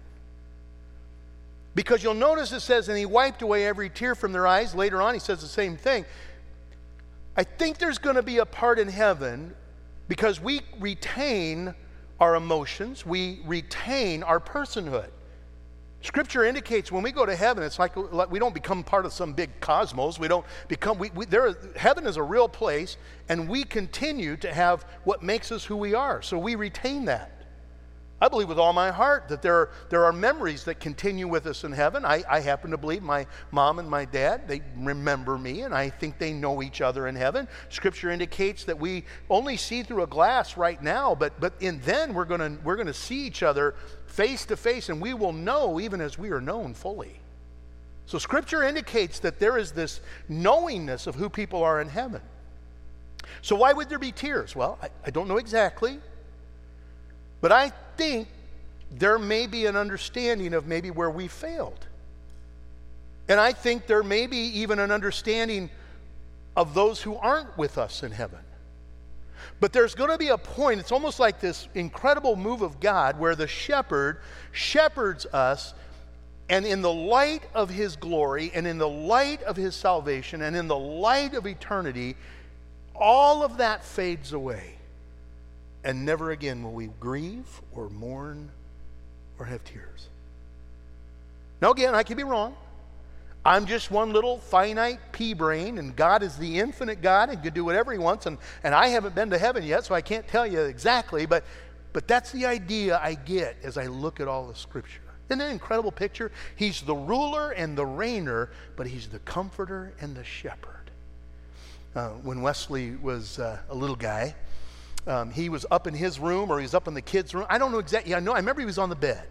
Because 1.76 2.04
you'll 2.04 2.14
notice 2.14 2.52
it 2.52 2.60
says, 2.60 2.88
and 2.88 2.98
he 2.98 3.06
wiped 3.06 3.42
away 3.42 3.66
every 3.66 3.90
tear 3.90 4.16
from 4.16 4.32
their 4.32 4.46
eyes. 4.46 4.76
Later 4.76 5.02
on, 5.02 5.14
he 5.14 5.20
says 5.20 5.42
the 5.42 5.48
same 5.48 5.76
thing. 5.76 6.06
I 7.36 7.44
think 7.44 7.80
there's 7.80 7.98
going 7.98 8.16
to 8.16 8.24
be 8.24 8.38
a 8.38 8.46
part 8.46 8.78
in 8.78 8.88
heaven 8.88 9.56
because 10.08 10.40
we 10.40 10.62
retain 10.80 11.74
our 12.20 12.36
emotions, 12.36 13.06
we 13.06 13.42
retain 13.46 14.22
our 14.24 14.40
personhood. 14.40 15.10
Scripture 16.02 16.44
indicates 16.44 16.92
when 16.92 17.02
we 17.02 17.12
go 17.12 17.26
to 17.26 17.36
heaven, 17.36 17.64
it's 17.64 17.80
like, 17.80 17.96
we 18.30 18.38
don't 18.38 18.54
become 18.54 18.84
part 18.84 19.06
of 19.06 19.14
some 19.14 19.32
big 19.32 19.50
cosmos. 19.62 20.20
We 20.20 20.28
don't 20.28 20.46
become, 20.68 20.98
we, 20.98 21.10
we, 21.12 21.26
there, 21.26 21.56
heaven 21.78 22.06
is 22.06 22.18
a 22.18 22.24
real 22.24 22.50
place, 22.50 22.98
and 23.30 23.48
we 23.48 23.64
continue 23.64 24.36
to 24.38 24.54
have 24.54 24.86
what 25.06 25.24
makes 25.24 25.50
us 25.50 25.64
who 25.64 25.78
we 25.78 25.96
are. 25.96 26.22
So 26.22 26.38
we 26.38 26.56
retain 26.56 27.06
that. 27.06 27.32
I 28.22 28.30
believe 28.30 28.48
with 28.48 28.60
all 28.60 28.72
my 28.72 28.90
heart 28.90 29.28
that 29.30 29.42
there 29.42 29.56
are, 29.56 29.70
there 29.90 30.06
are 30.06 30.14
memories 30.14 30.64
that 30.64 30.80
continue 30.80 31.28
with 31.28 31.46
us 31.46 31.66
in 31.66 31.74
heaven. 31.74 32.06
I, 32.06 32.24
I 32.30 32.40
happen 32.40 32.72
to 32.72 32.78
believe 32.78 33.04
my 33.04 33.28
mom 33.52 33.80
and 33.80 33.90
my 33.90 34.06
dad, 34.06 34.48
they 34.48 34.62
remember 34.78 35.38
me, 35.38 35.64
and 35.64 35.74
I 35.74 35.90
think 35.90 36.20
they 36.20 36.32
know 36.32 36.64
each 36.64 36.80
other 36.80 37.08
in 37.08 37.16
heaven. 37.16 37.50
Scripture 37.70 38.12
indicates 38.12 38.64
that 38.64 38.80
we 38.80 39.04
only 39.30 39.58
see 39.58 39.84
through 39.84 40.04
a 40.04 40.08
glass 40.08 40.56
right 40.56 40.82
now, 40.82 41.16
but, 41.16 41.38
but 41.42 41.54
in 41.60 41.82
then 41.82 42.14
we're 42.14 42.24
going 42.24 42.64
we're 42.64 42.78
going 42.78 42.88
to 42.88 42.94
see 42.94 43.26
each 43.26 43.44
other 43.44 43.76
face 44.06 44.46
to 44.46 44.56
face, 44.56 44.88
and 44.88 45.02
we 45.02 45.14
will 45.14 45.34
know 45.34 45.80
even 45.82 46.00
as 46.00 46.18
we 46.18 46.30
are 46.30 46.42
known 46.42 46.74
fully. 46.74 47.20
So 48.06 48.18
Scripture 48.20 48.64
indicates 48.64 49.20
that 49.20 49.40
there 49.40 49.58
is 49.58 49.72
this 49.72 50.00
knowingness 50.30 51.08
of 51.08 51.16
who 51.16 51.30
people 51.30 51.62
are 51.64 51.82
in 51.82 51.90
heaven. 51.90 52.22
So 53.42 53.56
why 53.56 53.74
would 53.74 53.90
there 53.90 54.00
be 54.00 54.12
tears? 54.12 54.56
Well, 54.56 54.78
I, 54.82 54.90
I 55.06 55.10
don't 55.10 55.28
know 55.28 55.38
exactly. 55.38 56.00
But 57.42 57.52
I 57.52 57.74
think 57.98 58.28
there 58.92 59.18
may 59.18 59.48
be 59.48 59.66
an 59.66 59.76
understanding 59.76 60.54
of 60.54 60.68
maybe 60.68 60.92
where 60.92 61.10
we 61.10 61.28
failed. 61.28 61.86
And 63.28 63.40
I 63.40 63.54
think 63.54 63.88
there 63.88 64.04
may 64.04 64.28
be 64.28 64.38
even 64.38 64.80
an 64.80 64.92
understanding 64.92 65.70
of 66.56 66.74
those 66.74 67.02
who 67.02 67.16
aren't 67.16 67.58
with 67.58 67.78
us 67.78 68.04
in 68.04 68.12
heaven. 68.12 68.40
But 69.60 69.74
there's 69.74 69.96
going 69.96 70.10
to 70.10 70.18
be 70.18 70.30
a 70.30 70.38
point, 70.38 70.80
it's 70.80 70.92
almost 70.92 71.20
like 71.20 71.40
this 71.40 71.68
incredible 71.74 72.36
move 72.36 72.62
of 72.62 72.80
God 72.80 73.20
where 73.20 73.36
the 73.36 73.48
shepherd 73.48 74.20
shepherds 74.52 75.26
us, 75.28 75.74
and 76.50 76.66
in 76.66 76.82
the 76.82 76.92
light 76.92 77.44
of 77.56 77.70
his 77.70 77.96
glory, 77.96 78.52
and 78.54 78.68
in 78.68 78.78
the 78.78 78.88
light 78.88 79.42
of 79.44 79.56
his 79.56 79.76
salvation, 79.76 80.42
and 80.42 80.56
in 80.56 80.68
the 80.68 80.78
light 80.78 81.34
of 81.34 81.48
eternity, 81.48 82.16
all 82.96 83.44
of 83.44 83.58
that 83.58 83.84
fades 83.84 84.34
away. 84.34 84.76
And 85.84 86.06
never 86.06 86.32
again 86.32 86.64
will 86.64 86.72
we 86.72 86.90
grieve 87.00 87.62
or 87.74 87.90
mourn 87.90 88.50
or 89.38 89.46
have 89.46 89.64
tears. 89.64 90.08
Now, 91.62 91.72
again, 91.72 91.96
I 91.96 92.04
could 92.04 92.18
be 92.18 92.24
wrong. 92.24 92.56
I'm 93.46 93.66
just 93.66 93.92
one 93.92 94.14
little 94.14 94.38
finite 94.38 95.00
pea 95.12 95.34
brain, 95.34 95.78
and 95.78 95.94
God 95.96 96.24
is 96.24 96.38
the 96.38 96.60
infinite 96.60 97.02
God 97.02 97.30
and 97.30 97.44
can 97.44 97.54
do 97.54 97.66
whatever 97.66 97.92
He 97.92 97.98
wants. 97.98 98.26
And, 98.26 98.38
and 98.64 98.74
I 98.74 98.88
haven't 98.88 99.16
been 99.16 99.30
to 99.32 99.38
heaven 99.38 99.64
yet, 99.64 99.84
so 99.84 99.94
I 99.94 100.02
can't 100.02 100.26
tell 100.28 100.48
you 100.48 100.62
exactly, 100.62 101.26
but, 101.26 101.44
but 101.92 102.08
that's 102.08 102.32
the 102.32 102.46
idea 102.46 103.00
I 103.04 103.16
get 103.16 103.58
as 103.64 103.78
I 103.78 103.88
look 103.88 104.22
at 104.22 104.30
all 104.30 104.48
the 104.48 104.56
Scripture. 104.56 105.02
Isn't 105.28 105.40
that 105.40 105.48
an 105.48 105.52
incredible 105.52 105.92
picture? 105.92 106.32
He's 106.56 106.82
the 106.82 106.96
ruler 106.96 107.52
and 107.52 107.78
the 107.78 107.86
reigner, 107.86 108.50
but 108.78 108.88
He's 108.88 109.08
the 109.08 109.20
comforter 109.20 109.94
and 110.00 110.16
the 110.16 110.24
shepherd. 110.24 110.92
Uh, 111.96 112.10
when 112.10 112.42
Wesley 112.42 112.96
was 112.96 113.40
uh, 113.40 113.60
a 113.70 113.76
little 113.76 113.96
guy, 113.96 114.36
um, 115.08 115.32
he 115.32 115.50
was 115.50 115.66
up 115.72 115.88
in 115.88 115.94
his 115.94 116.20
room 116.20 116.52
or 116.52 116.60
he 116.60 116.64
was 116.64 116.74
up 116.74 116.88
in 116.88 116.94
the 116.94 117.02
kids' 117.02 117.34
room. 117.34 117.46
I 117.50 117.58
don't 117.58 117.72
know 117.72 117.80
exactly. 117.80 118.16
I 118.16 118.20
know. 118.20 118.34
I 118.34 118.38
remember 118.38 118.62
he 118.62 118.66
was 118.66 118.78
on 118.78 118.90
the 118.90 118.96
bed. 118.96 119.28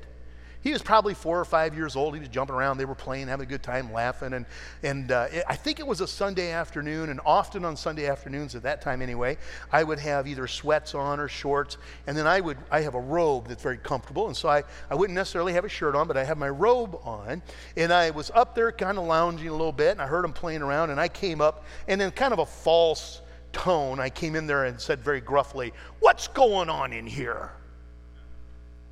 He 0.63 0.71
was 0.71 0.81
probably 0.81 1.15
four 1.15 1.41
or 1.41 1.45
five 1.45 1.75
years 1.75 1.97
old. 1.97 2.15
He 2.15 2.21
was 2.21 2.29
jumping 2.29 2.55
around. 2.55 2.79
They 2.79 2.85
were 2.85 2.95
playing, 2.95 3.27
having 3.27 3.47
a 3.47 3.49
good 3.49 3.65
time, 3.65 3.93
laughing. 3.93 4.33
And, 4.33 4.47
and 4.85 5.11
uh, 5.11 5.27
it, 5.33 5.45
I 5.49 5.57
think 5.57 5.81
it 5.81 5.87
was 5.87 6.01
a 6.01 6.07
Sunday 6.07 6.53
afternoon. 6.53 7.11
And 7.11 7.21
often 7.27 7.65
on 7.65 7.77
Sunday 7.77 8.07
afternoons, 8.07 8.55
at 8.55 8.63
that 8.63 8.81
time 8.81 9.03
anyway, 9.03 9.39
I 9.73 9.83
would 9.83 9.99
have 9.99 10.29
either 10.29 10.47
sweats 10.47 10.95
on 10.95 11.19
or 11.19 11.27
shorts. 11.27 11.79
And 12.07 12.17
then 12.17 12.29
I 12.29 12.41
would, 12.41 12.59
I 12.71 12.83
have 12.83 12.95
a 12.95 13.01
robe 13.01 13.49
that's 13.49 13.63
very 13.63 13.77
comfortable. 13.79 14.29
And 14.29 14.37
so 14.37 14.49
I, 14.49 14.63
I 14.89 14.95
wouldn't 14.95 15.17
necessarily 15.17 15.53
have 15.55 15.65
a 15.65 15.69
shirt 15.69 15.97
on, 15.97 16.07
but 16.07 16.17
I 16.17 16.23
have 16.23 16.39
my 16.39 16.51
robe 16.51 16.97
on. 17.03 17.43
And 17.77 17.93
I 17.93 18.11
was 18.11 18.31
up 18.33 18.55
there 18.55 18.71
kind 18.71 18.99
of 18.99 19.05
lounging 19.05 19.49
a 19.49 19.53
little 19.53 19.73
bit. 19.73 19.91
And 19.91 20.01
I 20.01 20.07
heard 20.07 20.25
him 20.25 20.33
playing 20.33 20.63
around. 20.63 20.91
And 20.91 21.01
I 21.01 21.09
came 21.09 21.41
up, 21.41 21.65
and 21.89 22.01
then 22.01 22.13
kind 22.13 22.33
of 22.33 22.39
a 22.39 22.47
false 22.47 23.22
tone, 23.53 24.01
I 24.01 24.11
came 24.11 24.35
in 24.35 24.47
there 24.47 24.65
and 24.65 24.81
said 24.81 25.01
very 25.01 25.21
gruffly, 25.21 25.73
What's 26.01 26.29
going 26.29 26.69
on 26.69 26.93
in 26.93 27.07
here? 27.07 27.53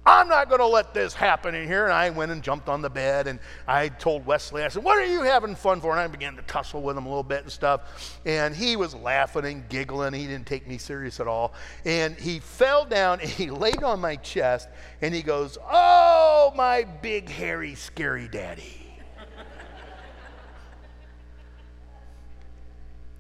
I'm 0.07 0.29
not 0.29 0.49
going 0.49 0.61
to 0.61 0.67
let 0.67 0.95
this 0.95 1.13
happen 1.13 1.55
in 1.55 1.67
here. 1.67 1.85
And 1.85 1.93
I 1.93 2.09
went 2.09 2.33
and 2.33 2.43
jumped 2.43 2.69
on 2.69 2.81
the 2.81 2.89
bed 2.89 3.27
and 3.27 3.39
I 3.69 3.89
told 3.89 4.25
Wesley, 4.25 4.65
I 4.65 4.69
said, 4.69 4.83
What 4.83 4.97
are 4.99 5.05
you 5.05 5.23
having 5.23 5.55
fun 5.55 5.81
for? 5.81 5.91
And 5.91 6.01
I 6.01 6.07
began 6.07 6.37
to 6.37 6.43
tussle 6.43 6.83
with 6.83 6.97
him 6.97 7.05
a 7.05 7.09
little 7.09 7.23
bit 7.23 7.43
and 7.43 7.53
stuff. 7.53 8.19
And 8.25 8.55
he 8.55 8.77
was 8.77 8.95
laughing 8.95 9.45
and 9.45 9.69
giggling. 9.69 10.15
He 10.15 10.27
didn't 10.27 10.47
take 10.47 10.67
me 10.67 10.79
serious 10.79 11.21
at 11.21 11.29
all. 11.29 11.53
And 11.85 12.17
he 12.17 12.39
fell 12.39 12.85
down 12.87 13.21
and 13.21 13.29
he 13.29 13.51
laid 13.51 13.83
on 13.83 14.01
my 14.01 14.17
chest 14.17 14.69
and 15.03 15.15
he 15.15 15.23
goes, 15.23 15.59
Oh, 15.71 16.53
my 16.57 16.85
big, 17.03 17.29
hairy, 17.29 17.75
scary 17.75 18.27
daddy. 18.27 18.80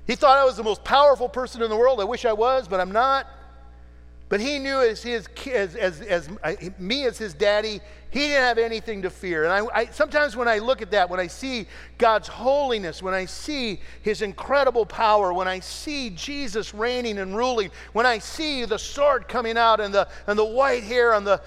He 0.06 0.14
thought 0.16 0.38
I 0.38 0.44
was 0.44 0.56
the 0.56 0.64
most 0.64 0.82
powerful 0.84 1.28
person 1.28 1.62
in 1.62 1.70
the 1.70 1.76
world. 1.76 2.00
I 2.00 2.04
wish 2.04 2.24
I 2.24 2.32
was, 2.32 2.66
but 2.68 2.80
I'm 2.80 2.92
not. 2.92 3.26
But 4.30 4.38
he 4.38 4.60
knew 4.60 4.80
as, 4.80 5.02
his, 5.02 5.28
as, 5.52 5.74
as, 5.74 6.00
as 6.02 6.28
me 6.78 7.04
as 7.04 7.18
his 7.18 7.34
daddy, 7.34 7.80
he 8.10 8.20
didn't 8.20 8.44
have 8.44 8.58
anything 8.58 9.02
to 9.02 9.10
fear. 9.10 9.42
And 9.44 9.52
I, 9.52 9.80
I, 9.80 9.86
sometimes 9.86 10.36
when 10.36 10.46
I 10.46 10.58
look 10.58 10.82
at 10.82 10.92
that, 10.92 11.10
when 11.10 11.18
I 11.18 11.26
see 11.26 11.66
God's 11.98 12.28
holiness, 12.28 13.02
when 13.02 13.12
I 13.12 13.24
see 13.24 13.80
his 14.02 14.22
incredible 14.22 14.86
power, 14.86 15.32
when 15.32 15.48
I 15.48 15.58
see 15.58 16.10
Jesus 16.10 16.72
reigning 16.72 17.18
and 17.18 17.36
ruling, 17.36 17.72
when 17.92 18.06
I 18.06 18.18
see 18.18 18.64
the 18.64 18.78
sword 18.78 19.26
coming 19.26 19.58
out 19.58 19.80
and 19.80 19.92
the, 19.92 20.08
and 20.28 20.38
the 20.38 20.44
white 20.44 20.84
hair 20.84 21.14
and 21.14 21.26
the, 21.26 21.42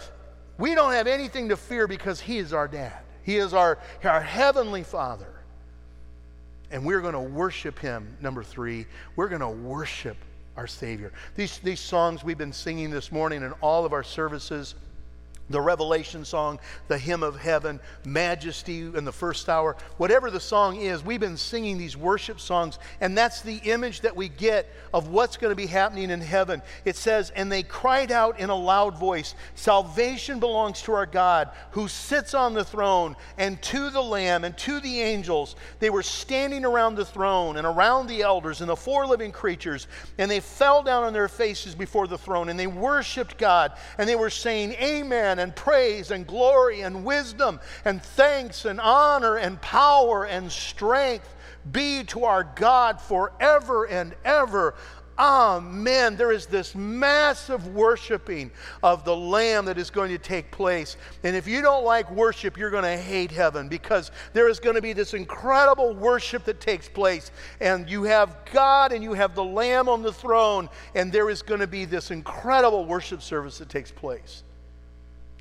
we 0.57 0.75
don't 0.75 0.91
have 0.91 1.07
anything 1.07 1.50
to 1.50 1.57
fear 1.57 1.88
because 1.88 2.19
he 2.19 2.38
is 2.38 2.51
our 2.51 2.67
dad. 2.67 3.00
He 3.24 3.38
is 3.38 3.53
our, 3.53 3.79
our 4.03 4.22
heavenly 4.22 4.83
father 4.83 5.33
and 6.74 6.84
we're 6.84 7.01
going 7.01 7.13
to 7.13 7.20
worship 7.20 7.77
him. 7.80 8.18
Number 8.20 8.44
three, 8.44 8.88
we're 9.15 9.30
going 9.30 9.42
to 9.42 9.48
worship 9.48 10.18
our 10.58 10.68
Savior. 10.68 11.13
These, 11.36 11.60
these 11.60 11.80
songs 11.80 12.24
we've 12.24 12.38
been 12.38 12.51
singing 12.51 12.89
this 12.89 13.12
morning 13.12 13.44
in 13.44 13.51
all 13.62 13.86
of 13.86 13.94
our 13.94 14.03
services 14.03 14.75
the 15.50 15.59
Revelation 15.59 16.23
song, 16.23 16.59
the 16.88 16.97
hymn 16.97 17.21
of 17.21 17.38
heaven, 17.38 17.79
majesty 18.05 18.79
in 18.79 19.03
the 19.03 19.12
first 19.12 19.50
hour, 19.50 19.75
whatever 19.97 20.31
the 20.31 20.39
song 20.39 20.77
is, 20.77 21.03
we've 21.03 21.19
been 21.19 21.38
singing 21.38 21.77
these 21.77 21.97
worship 21.97 22.39
songs, 22.39 22.79
and 23.01 23.17
that's 23.17 23.41
the 23.41 23.57
image 23.57 24.01
that 24.01 24.15
we 24.15 24.29
get 24.29 24.69
of 24.93 25.09
what's 25.09 25.35
going 25.35 25.51
to 25.51 25.55
be 25.55 25.65
happening 25.65 26.09
in 26.09 26.21
heaven. 26.21 26.62
It 26.85 26.95
says, 26.95 27.29
And 27.31 27.51
they 27.51 27.63
cried 27.63 28.12
out 28.12 28.39
in 28.39 28.50
a 28.50 28.55
loud 28.55 28.97
voice, 28.97 29.35
Salvation 29.55 30.39
belongs 30.39 30.81
to 30.83 30.93
our 30.93 31.05
God 31.05 31.50
who 31.71 31.88
sits 31.88 32.33
on 32.33 32.53
the 32.53 32.63
throne, 32.63 33.15
and 33.38 33.62
to 33.63 33.89
the 33.89 34.01
Lamb, 34.01 34.45
and 34.45 34.57
to 34.59 34.79
the 34.79 35.01
angels. 35.01 35.55
They 35.79 35.89
were 35.89 36.03
standing 36.03 36.63
around 36.63 36.95
the 36.95 37.05
throne, 37.05 37.57
and 37.57 37.67
around 37.67 38.07
the 38.07 38.21
elders, 38.21 38.62
and 38.62 38.69
the 38.69 38.75
four 38.75 39.05
living 39.05 39.33
creatures, 39.33 39.88
and 40.17 40.31
they 40.31 40.39
fell 40.39 40.83
down 40.83 41.03
on 41.03 41.12
their 41.12 41.27
faces 41.27 41.75
before 41.75 42.07
the 42.07 42.17
throne, 42.17 42.47
and 42.47 42.57
they 42.57 42.67
worshiped 42.67 43.38
God, 43.38 43.73
and 43.97 44.07
they 44.07 44.15
were 44.15 44.29
saying, 44.29 44.71
Amen 44.73 45.32
and 45.39 45.55
praise 45.55 46.11
and 46.11 46.25
glory 46.27 46.81
and 46.81 47.03
wisdom 47.03 47.59
and 47.85 48.01
thanks 48.01 48.65
and 48.65 48.79
honor 48.79 49.37
and 49.37 49.61
power 49.61 50.25
and 50.25 50.51
strength 50.51 51.35
be 51.71 52.03
to 52.05 52.25
our 52.25 52.43
God 52.55 52.99
forever 52.99 53.85
and 53.85 54.15
ever. 54.25 54.75
Amen. 55.17 56.15
There 56.15 56.31
is 56.31 56.47
this 56.47 56.73
massive 56.73 57.67
worshiping 57.67 58.51
of 58.81 59.05
the 59.05 59.15
Lamb 59.15 59.65
that 59.65 59.77
is 59.77 59.91
going 59.91 60.09
to 60.09 60.17
take 60.17 60.49
place. 60.49 60.97
And 61.23 61.35
if 61.35 61.47
you 61.47 61.61
don't 61.61 61.83
like 61.83 62.09
worship, 62.09 62.57
you're 62.57 62.71
going 62.71 62.83
to 62.83 62.97
hate 62.97 63.31
heaven 63.31 63.69
because 63.69 64.09
there 64.33 64.49
is 64.49 64.59
going 64.59 64.75
to 64.75 64.81
be 64.81 64.93
this 64.93 65.13
incredible 65.13 65.93
worship 65.93 66.45
that 66.45 66.59
takes 66.59 66.89
place. 66.89 67.29
And 67.61 67.87
you 67.87 68.03
have 68.03 68.37
God 68.51 68.91
and 68.91 69.03
you 69.03 69.13
have 69.13 69.35
the 69.35 69.43
Lamb 69.43 69.87
on 69.87 70.01
the 70.01 70.13
throne, 70.13 70.67
and 70.95 71.11
there 71.11 71.29
is 71.29 71.43
going 71.43 71.59
to 71.59 71.67
be 71.67 71.85
this 71.85 72.09
incredible 72.09 72.85
worship 72.85 73.21
service 73.21 73.59
that 73.59 73.69
takes 73.69 73.91
place. 73.91 74.43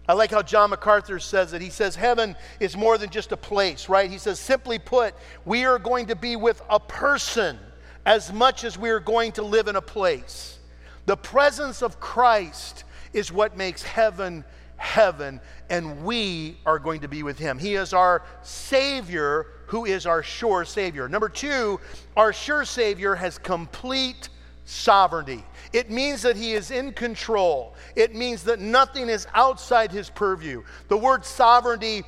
I 0.09 0.15
like 0.15 0.31
how 0.31 0.43
John 0.43 0.71
MacArthur 0.71 1.21
says 1.21 1.53
it. 1.53 1.63
He 1.63 1.71
says, 1.71 1.95
Heaven 1.95 2.37
is 2.59 2.77
more 2.77 2.99
than 2.99 3.11
just 3.11 3.33
a 3.33 3.37
place, 3.37 3.89
right? 3.89 4.11
He 4.11 4.19
says, 4.19 4.41
simply 4.41 4.79
put, 4.79 5.15
we 5.45 5.65
are 5.65 5.79
going 5.79 6.07
to 6.07 6.17
be 6.17 6.35
with 6.37 6.61
a 6.69 6.81
person 6.81 7.59
as 8.05 8.33
much 8.33 8.65
as 8.65 8.77
we 8.77 8.91
are 8.91 9.01
going 9.01 9.33
to 9.33 9.43
live 9.43 9.69
in 9.69 9.77
a 9.77 9.83
place. 9.83 10.59
The 11.07 11.17
presence 11.17 11.83
of 11.83 12.01
Christ 12.01 12.85
is 13.13 13.31
what 13.31 13.57
makes 13.57 13.83
heaven 13.83 14.45
heaven, 14.83 15.41
and 15.71 16.05
we 16.05 16.59
are 16.67 16.79
going 16.81 17.01
to 17.01 17.09
be 17.09 17.23
with 17.23 17.39
him. 17.39 17.57
He 17.57 17.77
is 17.77 17.93
our 17.93 18.25
Savior, 18.43 19.47
who 19.67 19.85
is 19.85 20.07
our 20.07 20.25
sure 20.25 20.65
Savior. 20.65 21.09
Number 21.09 21.29
two, 21.29 21.79
our 22.17 22.33
sure 22.33 22.65
Savior 22.65 23.15
has 23.15 23.39
complete 23.39 24.29
sovereignty. 24.65 25.45
It 25.73 25.91
means 25.91 26.23
that 26.23 26.37
he 26.37 26.53
is 26.53 26.71
in 26.71 26.93
control. 26.93 27.75
It 27.97 28.15
means 28.15 28.45
that 28.45 28.61
nothing 28.61 29.09
is 29.09 29.27
outside 29.35 29.91
his 29.91 30.11
purview. 30.11 30.63
The 30.89 30.97
word 30.97 31.25
sovereignty 31.25 32.05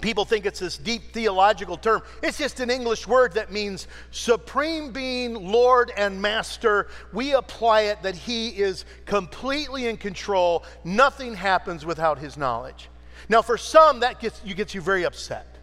People 0.00 0.26
think 0.26 0.44
it's 0.44 0.60
this 0.60 0.76
deep 0.76 1.12
theological 1.12 1.78
term. 1.78 2.02
It's 2.22 2.36
just 2.36 2.60
an 2.60 2.70
English 2.70 3.06
word 3.06 3.32
that 3.32 3.50
means 3.50 3.88
supreme 4.10 4.92
being, 4.92 5.34
Lord 5.34 5.90
and 5.96 6.20
Master. 6.20 6.88
We 7.14 7.32
apply 7.32 7.82
it 7.82 8.02
that 8.02 8.14
He 8.14 8.48
is 8.48 8.84
completely 9.06 9.86
in 9.86 9.96
control. 9.96 10.64
Nothing 10.84 11.34
happens 11.34 11.86
without 11.86 12.18
His 12.18 12.36
knowledge. 12.36 12.90
Now, 13.30 13.40
for 13.40 13.56
some, 13.56 14.00
that 14.00 14.20
gets 14.20 14.40
you, 14.44 14.54
gets 14.54 14.74
you 14.74 14.82
very 14.82 15.04
upset. 15.04 15.55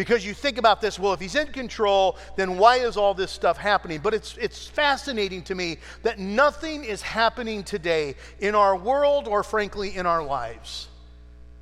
Because 0.00 0.24
you 0.24 0.32
think 0.32 0.56
about 0.56 0.80
this, 0.80 0.98
well, 0.98 1.12
if 1.12 1.20
he's 1.20 1.34
in 1.34 1.48
control, 1.48 2.16
then 2.34 2.56
why 2.56 2.76
is 2.76 2.96
all 2.96 3.12
this 3.12 3.30
stuff 3.30 3.58
happening? 3.58 4.00
But 4.02 4.14
it's, 4.14 4.34
it's 4.38 4.66
fascinating 4.66 5.42
to 5.42 5.54
me 5.54 5.76
that 6.04 6.18
nothing 6.18 6.84
is 6.84 7.02
happening 7.02 7.62
today 7.62 8.14
in 8.38 8.54
our 8.54 8.74
world 8.74 9.28
or, 9.28 9.42
frankly, 9.42 9.94
in 9.94 10.06
our 10.06 10.24
lives 10.24 10.88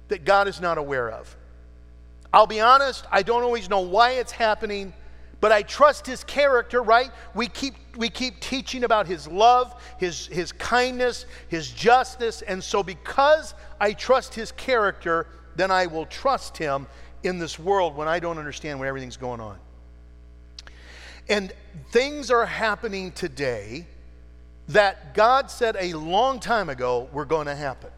that 0.07 0.25
God 0.25 0.47
is 0.47 0.61
not 0.61 0.79
aware 0.79 1.11
of. 1.11 1.37
I'll 2.33 2.47
be 2.47 2.61
honest, 2.61 3.07
I 3.11 3.25
don't 3.25 3.43
always 3.43 3.69
know 3.69 3.81
why 3.81 4.13
it's 4.13 4.31
happening, 4.31 4.93
but 5.41 5.51
I 5.51 5.63
trust 5.63 6.07
his 6.07 6.23
character, 6.23 6.81
right? 6.81 7.11
We 7.35 7.49
keep, 7.49 7.75
we 7.97 8.09
keep 8.09 8.39
teaching 8.39 8.85
about 8.85 9.09
his 9.09 9.27
love, 9.27 9.75
his, 9.99 10.29
his 10.29 10.53
kindness, 10.53 11.27
his 11.49 11.73
justice. 11.73 12.43
And 12.43 12.63
so, 12.63 12.85
because 12.85 13.55
I 13.81 13.95
trust 13.95 14.33
his 14.33 14.53
character, 14.53 15.27
then 15.57 15.73
I 15.73 15.87
will 15.87 16.07
trust 16.07 16.57
him 16.57 16.87
in 17.23 17.39
this 17.39 17.59
world 17.59 17.97
when 17.97 18.09
I 18.09 18.19
don't 18.21 18.39
understand 18.39 18.79
when 18.79 18.89
everything's 18.89 19.17
going 19.17 19.41
on. 19.41 19.59
And 21.29 21.53
things 21.91 22.31
are 22.31 22.47
happening 22.47 23.13
today 23.13 23.87
that 24.69 25.15
God 25.15 25.51
said 25.51 25.77
a 25.79 25.93
long 25.95 26.41
time 26.41 26.69
ago 26.69 27.09
were 27.13 27.25
going 27.25 27.47
to 27.47 27.55
happen. 27.55 27.91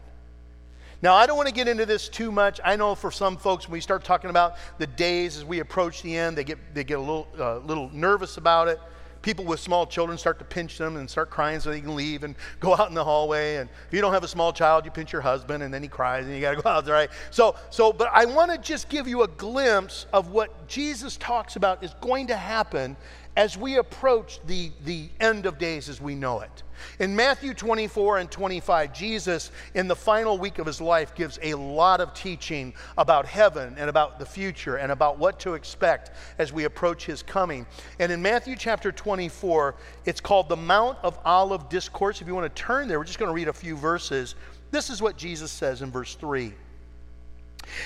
Now, 1.01 1.15
I 1.15 1.25
don't 1.25 1.35
want 1.35 1.49
to 1.49 1.53
get 1.53 1.67
into 1.67 1.85
this 1.85 2.09
too 2.09 2.31
much. 2.31 2.59
I 2.63 2.75
know 2.75 2.93
for 2.93 3.11
some 3.11 3.35
folks, 3.35 3.67
when 3.67 3.73
we 3.73 3.81
start 3.81 4.03
talking 4.03 4.29
about 4.29 4.55
the 4.77 4.85
days 4.85 5.37
as 5.37 5.43
we 5.43 5.59
approach 5.59 6.03
the 6.03 6.15
end, 6.15 6.37
they 6.37 6.43
get, 6.43 6.59
they 6.75 6.83
get 6.83 6.99
a 6.99 7.01
little, 7.01 7.27
uh, 7.39 7.57
little 7.59 7.89
nervous 7.91 8.37
about 8.37 8.67
it 8.67 8.79
people 9.21 9.45
with 9.45 9.59
small 9.59 9.85
children 9.85 10.17
start 10.17 10.39
to 10.39 10.45
pinch 10.45 10.77
them 10.77 10.97
and 10.97 11.09
start 11.09 11.29
crying 11.29 11.59
so 11.59 11.69
they 11.69 11.81
can 11.81 11.95
leave 11.95 12.23
and 12.23 12.35
go 12.59 12.75
out 12.75 12.89
in 12.89 12.95
the 12.95 13.03
hallway. 13.03 13.55
And 13.57 13.69
if 13.87 13.93
you 13.93 14.01
don't 14.01 14.13
have 14.13 14.23
a 14.23 14.27
small 14.27 14.51
child, 14.51 14.85
you 14.85 14.91
pinch 14.91 15.11
your 15.11 15.21
husband 15.21 15.63
and 15.63 15.73
then 15.73 15.83
he 15.83 15.89
cries 15.89 16.25
and 16.25 16.35
you 16.35 16.41
got 16.41 16.55
to 16.55 16.61
go 16.61 16.69
out 16.69 16.87
right? 16.87 17.09
So, 17.29 17.55
so, 17.69 17.93
but 17.93 18.09
I 18.11 18.25
want 18.25 18.51
to 18.51 18.57
just 18.57 18.89
give 18.89 19.07
you 19.07 19.23
a 19.23 19.27
glimpse 19.27 20.05
of 20.13 20.31
what 20.31 20.67
Jesus 20.67 21.17
talks 21.17 21.55
about 21.55 21.83
is 21.83 21.93
going 22.01 22.27
to 22.27 22.35
happen 22.35 22.97
as 23.37 23.57
we 23.57 23.77
approach 23.77 24.39
the, 24.45 24.71
the 24.83 25.09
end 25.19 25.45
of 25.45 25.57
days 25.57 25.89
as 25.89 26.01
we 26.01 26.15
know 26.15 26.41
it. 26.41 26.63
In 26.99 27.15
Matthew 27.15 27.53
24 27.53 28.19
and 28.19 28.31
25, 28.31 28.93
Jesus, 28.93 29.51
in 29.73 29.87
the 29.87 29.95
final 29.95 30.37
week 30.37 30.59
of 30.59 30.65
his 30.65 30.81
life, 30.81 31.15
gives 31.15 31.39
a 31.41 31.53
lot 31.53 32.01
of 32.01 32.13
teaching 32.13 32.73
about 32.97 33.25
heaven 33.25 33.75
and 33.77 33.89
about 33.89 34.19
the 34.19 34.25
future 34.25 34.77
and 34.77 34.91
about 34.91 35.17
what 35.17 35.39
to 35.39 35.53
expect 35.53 36.11
as 36.37 36.53
we 36.53 36.65
approach 36.65 37.05
his 37.05 37.23
coming. 37.23 37.65
And 37.99 38.11
in 38.11 38.21
Matthew 38.21 38.55
chapter 38.55 38.91
24, 38.91 39.75
it's 40.05 40.21
called 40.21 40.49
the 40.49 40.57
Mount 40.57 40.97
of 41.03 41.17
Olive 41.25 41.69
Discourse. 41.69 42.21
If 42.21 42.27
you 42.27 42.35
want 42.35 42.53
to 42.53 42.61
turn 42.61 42.87
there, 42.87 42.99
we're 42.99 43.05
just 43.05 43.19
going 43.19 43.29
to 43.29 43.35
read 43.35 43.47
a 43.47 43.53
few 43.53 43.75
verses. 43.75 44.35
This 44.71 44.89
is 44.89 45.01
what 45.01 45.17
Jesus 45.17 45.51
says 45.51 45.81
in 45.81 45.91
verse 45.91 46.15
3. 46.15 46.53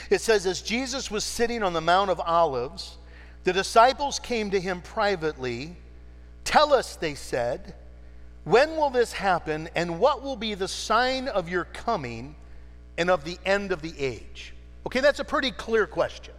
It 0.10 0.22
says, 0.22 0.46
As 0.46 0.62
Jesus 0.62 1.12
was 1.12 1.24
sitting 1.24 1.64
on 1.64 1.74
the 1.74 1.82
Mount 1.82 2.10
of 2.10 2.20
Olives, 2.20 2.98
the 3.44 3.54
disciples 3.54 4.20
came 4.20 4.52
to 4.52 4.60
him 4.60 4.82
privately. 4.82 5.76
Tell 6.44 6.74
us, 6.74 6.96
they 6.96 7.16
said, 7.16 7.76
when 8.46 8.78
will 8.78 8.92
this 8.92 9.12
happen, 9.12 9.70
and 9.76 10.00
what 10.00 10.24
will 10.24 10.36
be 10.36 10.54
the 10.54 10.68
sign 10.68 11.28
of 11.28 11.50
your 11.50 11.66
coming 11.66 12.36
and 12.98 13.10
of 13.10 13.24
the 13.24 13.38
end 13.44 13.72
of 13.72 13.82
the 13.82 13.94
age? 14.00 14.54
Okay, 14.86 15.00
that's 15.00 15.20
a 15.20 15.24
pretty 15.26 15.50
clear 15.50 15.88
question. 15.88 16.34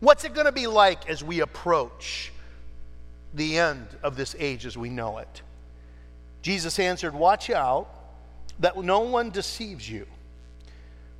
What's 0.00 0.24
it 0.24 0.32
going 0.32 0.46
to 0.46 0.52
be 0.52 0.66
like 0.66 1.10
as 1.10 1.22
we 1.22 1.40
approach 1.40 2.32
the 3.34 3.58
end 3.58 3.86
of 4.02 4.16
this 4.16 4.34
age 4.38 4.64
as 4.64 4.78
we 4.78 4.88
know 4.88 5.18
it? 5.18 5.42
Jesus 6.40 6.78
answered, 6.78 7.14
Watch 7.14 7.50
out 7.50 7.88
that 8.58 8.78
no 8.78 9.00
one 9.00 9.28
deceives 9.28 9.88
you. 9.88 10.06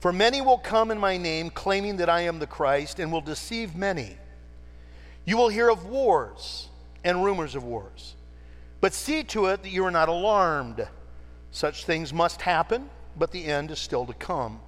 For 0.00 0.14
many 0.14 0.40
will 0.40 0.56
come 0.56 0.90
in 0.90 0.98
my 0.98 1.18
name, 1.18 1.50
claiming 1.50 1.98
that 1.98 2.08
I 2.08 2.22
am 2.22 2.38
the 2.38 2.46
Christ, 2.46 3.00
and 3.00 3.12
will 3.12 3.20
deceive 3.20 3.76
many. 3.76 4.16
You 5.26 5.36
will 5.36 5.50
hear 5.50 5.68
of 5.68 5.84
wars 5.84 6.68
and 7.04 7.22
rumors 7.22 7.54
of 7.54 7.64
wars. 7.64 8.14
But 8.80 8.94
see 8.94 9.22
to 9.24 9.46
it 9.46 9.62
that 9.62 9.70
you 9.70 9.84
are 9.84 9.90
not 9.90 10.08
alarmed. 10.08 10.88
Such 11.50 11.84
things 11.84 12.12
must 12.12 12.42
happen, 12.42 12.88
but 13.16 13.32
the 13.32 13.44
end 13.44 13.70
is 13.70 13.78
still 13.78 14.06
to 14.06 14.14
come. 14.14 14.60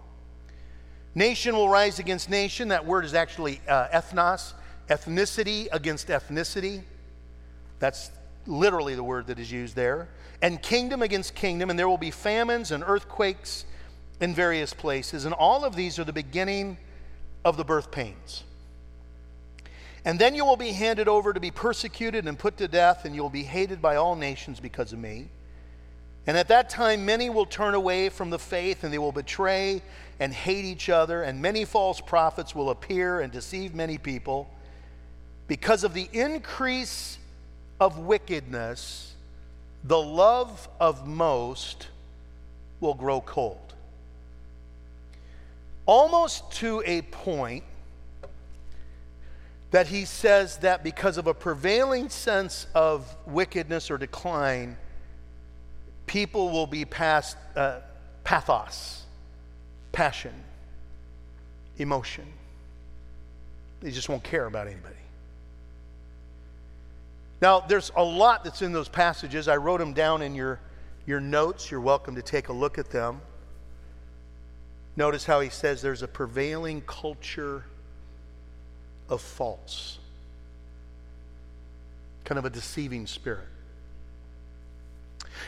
Nation 1.15 1.55
will 1.55 1.69
rise 1.69 1.99
against 1.99 2.31
nation. 2.31 2.69
That 2.69 2.87
word 2.87 3.05
is 3.05 3.15
actually 3.15 3.61
uh, 3.69 3.89
ethnos, 3.89 4.55
ethnicity 4.89 5.69
against 5.73 6.09
ethnicity. 6.09 6.83
That's 7.79 8.11
literally 8.47 8.95
the 8.95 9.05
word 9.05 9.27
that 9.29 9.39
is 9.39 9.51
used 9.53 9.77
there. 9.77 10.09
And 10.41 10.61
kingdom 10.61 11.03
against 11.03 11.35
kingdom, 11.35 11.71
and 11.71 11.79
there 11.79 11.89
will 11.89 11.99
be 11.99 12.11
famines 12.11 12.73
and 12.73 12.83
earthquakes 12.87 13.65
in 14.21 14.35
various 14.35 14.73
places. 14.73 15.25
And 15.25 15.35
all 15.35 15.65
of 15.65 15.77
these 15.77 15.99
are 15.99 16.05
the 16.05 16.13
beginning 16.13 16.79
of 17.45 17.57
the 17.57 17.65
birth 17.65 17.91
pains. 17.91 18.45
And 20.05 20.19
then 20.19 20.35
you 20.35 20.45
will 20.45 20.57
be 20.57 20.73
handed 20.73 21.07
over 21.07 21.33
to 21.33 21.41
be 21.41 21.51
persecuted 21.51 22.27
and 22.27 22.39
put 22.39 22.57
to 22.57 22.69
death, 22.69 23.05
and 23.05 23.15
you 23.15 23.23
will 23.23 23.31
be 23.31 23.45
hated 23.45 23.81
by 23.81 23.97
all 23.97 24.17
nations 24.17 24.59
because 24.59 24.93
of 24.93 24.99
me. 24.99 25.29
And 26.27 26.37
at 26.37 26.49
that 26.49 26.69
time, 26.69 27.05
many 27.05 27.31
will 27.31 27.47
turn 27.47 27.75
away 27.75 28.09
from 28.09 28.31
the 28.31 28.39
faith, 28.39 28.85
and 28.85 28.93
they 28.93 28.99
will 28.99 29.13
betray 29.13 29.83
and 30.19 30.33
hate 30.33 30.65
each 30.65 30.89
other, 30.89 31.23
and 31.23 31.41
many 31.41 31.65
false 31.65 32.01
prophets 32.01 32.55
will 32.55 32.71
appear 32.71 33.21
and 33.21 33.33
deceive 33.33 33.75
many 33.75 33.99
people. 33.99 34.49
Because 35.49 35.85
of 35.85 35.95
the 35.95 36.09
increase 36.13 37.19
of 37.81 37.99
wickedness, 37.99 39.15
the 39.85 40.01
love 40.01 40.69
of 40.81 41.07
most 41.07 41.89
will 42.81 42.95
grow 42.95 43.21
cold. 43.21 43.75
Almost 45.87 46.53
to 46.53 46.83
a 46.87 47.03
point 47.03 47.65
that 49.73 49.87
he 49.87 50.05
says 50.05 50.59
that 50.59 50.85
because 50.85 51.17
of 51.17 51.27
a 51.27 51.35
prevailing 51.35 52.11
sense 52.11 52.67
of 52.75 53.17
wickedness 53.27 53.91
or 53.91 53.97
decline, 53.97 54.77
people 56.07 56.51
will 56.51 56.67
be 56.67 56.85
past 56.85 57.39
uh, 57.57 57.81
pathos, 58.23 59.03
passion, 59.91 60.35
emotion. 61.79 62.27
They 63.81 63.91
just 63.91 64.11
won't 64.11 64.23
care 64.23 64.45
about 64.45 64.67
anybody. 64.67 64.95
Now, 67.41 67.61
there's 67.61 67.91
a 67.97 68.05
lot 68.05 68.45
that's 68.45 68.61
in 68.61 68.73
those 68.73 68.91
passages. 68.91 69.49
I 69.49 69.57
wrote 69.57 69.79
them 69.79 69.95
down 69.95 70.21
in 70.21 70.35
your, 70.35 70.61
your 71.07 71.19
notes. 71.19 71.71
You're 71.71 71.81
welcome 71.81 72.15
to 72.15 72.23
take 72.23 72.51
a 72.51 72.53
look 72.53 72.77
at 72.77 72.91
them. 72.91 73.23
Notice 74.97 75.25
how 75.25 75.41
he 75.41 75.49
says 75.49 75.81
there's 75.81 76.03
a 76.03 76.09
prevailing 76.09 76.83
culture 76.83 77.65
of 79.13 79.21
false, 79.21 79.99
kind 82.25 82.39
of 82.39 82.45
a 82.45 82.51
deceiving 82.51 83.07
spirit. 83.07 83.47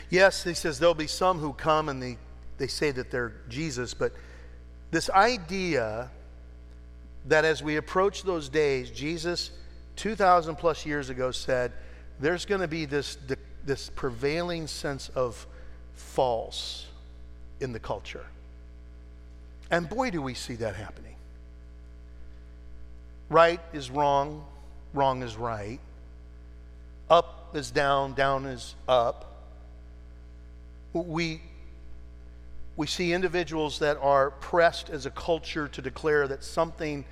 Yes, 0.09 0.43
he 0.43 0.53
says 0.53 0.79
there'll 0.79 0.93
be 0.93 1.07
some 1.07 1.39
who 1.39 1.53
come 1.53 1.89
and 1.89 2.01
they, 2.01 2.17
they 2.57 2.67
say 2.67 2.91
that 2.91 3.11
they're 3.11 3.33
Jesus, 3.49 3.93
but 3.93 4.13
this 4.91 5.09
idea 5.09 6.09
that 7.27 7.43
as 7.43 7.63
we 7.63 7.77
approach 7.77 8.23
those 8.23 8.49
days, 8.49 8.91
Jesus, 8.91 9.51
2,000 9.95 10.55
plus 10.55 10.85
years 10.85 11.09
ago, 11.09 11.31
said, 11.31 11.71
there's 12.19 12.45
going 12.45 12.61
to 12.61 12.67
be 12.67 12.85
this, 12.85 13.17
this 13.65 13.89
prevailing 13.95 14.67
sense 14.67 15.09
of 15.09 15.47
false 15.95 16.85
in 17.59 17.71
the 17.71 17.79
culture. 17.79 18.25
And 19.71 19.89
boy, 19.89 20.11
do 20.11 20.21
we 20.21 20.35
see 20.35 20.55
that 20.55 20.75
happening. 20.75 21.04
Right 23.29 23.59
is 23.73 23.89
wrong, 23.89 24.45
wrong 24.93 25.23
is 25.23 25.35
right. 25.35 25.79
Up 27.09 27.55
is 27.55 27.71
down, 27.71 28.13
down 28.13 28.45
is 28.45 28.75
up. 28.87 29.31
We, 30.93 31.41
we 32.77 32.87
see 32.87 33.13
individuals 33.13 33.79
that 33.79 33.97
are 34.01 34.31
pressed 34.31 34.89
as 34.89 35.05
a 35.05 35.11
culture 35.11 35.67
to 35.69 35.81
declare 35.81 36.27
that 36.27 36.43
something 36.43 37.03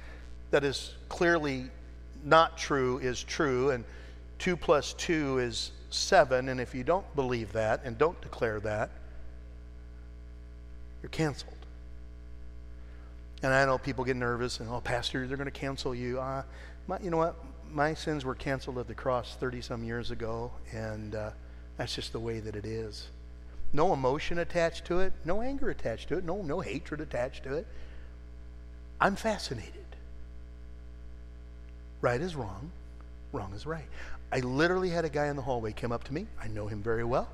that 0.51 0.63
is 0.63 0.93
clearly 1.09 1.65
not 2.23 2.57
true 2.57 2.99
is 2.99 3.23
true, 3.23 3.71
and 3.71 3.83
two 4.39 4.55
plus 4.55 4.93
two 4.93 5.39
is 5.39 5.71
seven. 5.89 6.49
And 6.49 6.61
if 6.61 6.73
you 6.73 6.83
don't 6.83 7.15
believe 7.15 7.51
that 7.53 7.81
and 7.83 7.97
don't 7.97 8.19
declare 8.21 8.59
that, 8.61 8.89
you're 11.01 11.09
canceled. 11.09 11.53
And 13.43 13.53
I 13.53 13.65
know 13.65 13.77
people 13.77 14.05
get 14.05 14.15
nervous 14.15 14.61
and, 14.61 14.69
oh, 14.69 14.79
Pastor, 14.79 15.27
they're 15.27 15.35
going 15.37 15.45
to 15.45 15.51
cancel 15.51 15.93
you. 15.93 16.19
Uh, 16.19 16.43
my, 16.87 16.97
you 16.99 17.09
know 17.09 17.17
what? 17.17 17.35
My 17.69 17.93
sins 17.93 18.23
were 18.23 18.35
canceled 18.35 18.77
at 18.77 18.87
the 18.87 18.93
cross 18.93 19.35
30 19.35 19.61
some 19.61 19.83
years 19.83 20.11
ago, 20.11 20.51
and 20.71 21.13
uh, 21.13 21.31
that's 21.75 21.93
just 21.93 22.13
the 22.13 22.19
way 22.19 22.39
that 22.39 22.55
it 22.55 22.65
is. 22.65 23.07
No 23.73 23.91
emotion 23.91 24.39
attached 24.39 24.85
to 24.85 24.99
it, 24.99 25.11
no 25.25 25.41
anger 25.41 25.69
attached 25.69 26.07
to 26.09 26.17
it, 26.17 26.23
no, 26.23 26.41
no 26.41 26.61
hatred 26.61 27.01
attached 27.01 27.43
to 27.43 27.55
it. 27.55 27.67
I'm 29.01 29.15
fascinated. 29.15 29.73
Right 31.99 32.21
is 32.21 32.35
wrong, 32.35 32.71
wrong 33.33 33.51
is 33.53 33.65
right. 33.65 33.87
I 34.31 34.39
literally 34.39 34.89
had 34.89 35.03
a 35.03 35.09
guy 35.09 35.27
in 35.27 35.35
the 35.35 35.41
hallway 35.41 35.73
come 35.73 35.91
up 35.91 36.05
to 36.05 36.13
me. 36.13 36.27
I 36.41 36.47
know 36.47 36.67
him 36.67 36.81
very 36.81 37.03
well. 37.03 37.27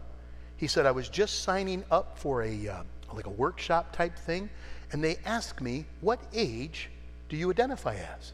He 0.57 0.67
said, 0.67 0.85
I 0.85 0.91
was 0.91 1.07
just 1.07 1.43
signing 1.43 1.83
up 1.91 2.17
for 2.17 2.41
a, 2.43 2.67
uh, 2.67 2.83
like 3.15 3.27
a 3.27 3.31
workshop 3.31 3.95
type 3.95 4.17
thing 4.17 4.49
and 4.91 5.03
they 5.03 5.17
ask 5.25 5.61
me, 5.61 5.85
What 6.01 6.19
age 6.33 6.89
do 7.29 7.37
you 7.37 7.49
identify 7.51 7.95
as? 7.95 8.33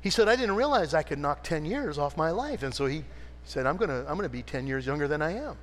He 0.00 0.10
said, 0.10 0.28
I 0.28 0.36
didn't 0.36 0.54
realize 0.54 0.94
I 0.94 1.02
could 1.02 1.18
knock 1.18 1.42
10 1.42 1.64
years 1.64 1.98
off 1.98 2.16
my 2.16 2.30
life. 2.30 2.62
And 2.62 2.72
so 2.72 2.86
he 2.86 3.02
said, 3.44 3.66
I'm 3.66 3.76
going 3.76 3.90
to 3.90 3.98
I'm 4.08 4.16
going 4.16 4.22
to 4.22 4.28
be 4.28 4.42
10 4.42 4.66
years 4.66 4.86
younger 4.86 5.08
than 5.08 5.20
I 5.20 5.32
am. 5.32 5.56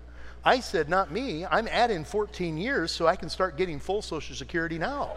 I 0.44 0.60
said, 0.60 0.90
Not 0.90 1.12
me. 1.12 1.46
I'm 1.46 1.68
adding 1.70 2.04
14 2.04 2.58
years 2.58 2.92
so 2.92 3.08
I 3.08 3.16
can 3.16 3.30
start 3.30 3.58
getting 3.58 3.80
full 3.80 4.02
Social 4.02 4.36
Security 4.36 4.78
now. 4.78 5.14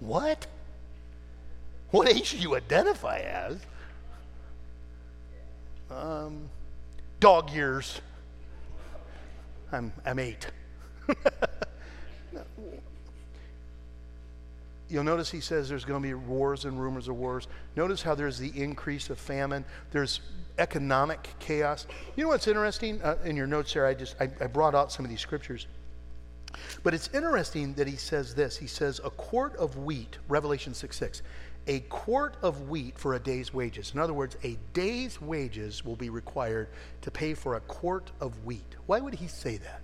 what? 0.00 0.46
What 1.90 2.08
age 2.08 2.32
do 2.32 2.38
you 2.38 2.54
identify 2.54 3.18
as? 3.18 3.58
Um, 5.90 6.48
dog 7.18 7.50
years. 7.50 8.00
I'm, 9.72 9.92
I'm 10.06 10.18
eight. 10.18 10.46
You'll 14.88 15.04
notice 15.04 15.30
he 15.30 15.40
says 15.40 15.68
there's 15.68 15.84
going 15.84 16.02
to 16.02 16.08
be 16.08 16.14
wars 16.14 16.64
and 16.64 16.80
rumors 16.80 17.08
of 17.08 17.16
wars. 17.16 17.46
Notice 17.76 18.02
how 18.02 18.14
there's 18.14 18.38
the 18.38 18.52
increase 18.60 19.10
of 19.10 19.18
famine. 19.18 19.64
There's 19.92 20.20
economic 20.58 21.28
chaos. 21.38 21.86
You 22.16 22.24
know 22.24 22.30
what's 22.30 22.48
interesting? 22.48 23.00
Uh, 23.02 23.16
in 23.24 23.36
your 23.36 23.46
notes 23.46 23.72
there, 23.72 23.86
I 23.86 23.94
just 23.94 24.16
I, 24.20 24.28
I 24.40 24.46
brought 24.46 24.74
out 24.74 24.90
some 24.90 25.04
of 25.04 25.10
these 25.10 25.20
scriptures. 25.20 25.66
But 26.82 26.94
it's 26.94 27.08
interesting 27.14 27.74
that 27.74 27.86
he 27.86 27.96
says 27.96 28.34
this. 28.34 28.56
He 28.56 28.66
says, 28.66 29.00
a 29.04 29.10
quart 29.10 29.54
of 29.56 29.76
wheat, 29.76 30.18
Revelation 30.28 30.74
6 30.74 30.96
6, 30.96 31.22
a 31.66 31.80
quart 31.80 32.36
of 32.42 32.68
wheat 32.68 32.98
for 32.98 33.14
a 33.14 33.18
day's 33.18 33.52
wages. 33.52 33.92
In 33.94 34.00
other 34.00 34.12
words, 34.12 34.36
a 34.42 34.58
day's 34.72 35.20
wages 35.20 35.84
will 35.84 35.96
be 35.96 36.10
required 36.10 36.68
to 37.02 37.10
pay 37.10 37.34
for 37.34 37.54
a 37.54 37.60
quart 37.60 38.10
of 38.20 38.44
wheat. 38.44 38.76
Why 38.86 39.00
would 39.00 39.14
he 39.14 39.28
say 39.28 39.58
that? 39.58 39.82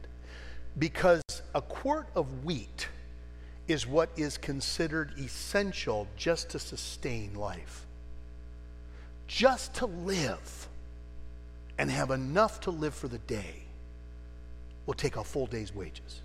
Because 0.78 1.22
a 1.54 1.62
quart 1.62 2.08
of 2.14 2.44
wheat 2.44 2.88
is 3.68 3.86
what 3.86 4.10
is 4.16 4.38
considered 4.38 5.12
essential 5.18 6.06
just 6.16 6.50
to 6.50 6.58
sustain 6.58 7.34
life. 7.34 7.84
Just 9.26 9.74
to 9.74 9.86
live 9.86 10.68
and 11.78 11.90
have 11.90 12.10
enough 12.10 12.60
to 12.60 12.70
live 12.70 12.94
for 12.94 13.08
the 13.08 13.18
day 13.18 13.62
will 14.86 14.94
take 14.94 15.16
a 15.16 15.24
full 15.24 15.46
day's 15.46 15.74
wages. 15.74 16.20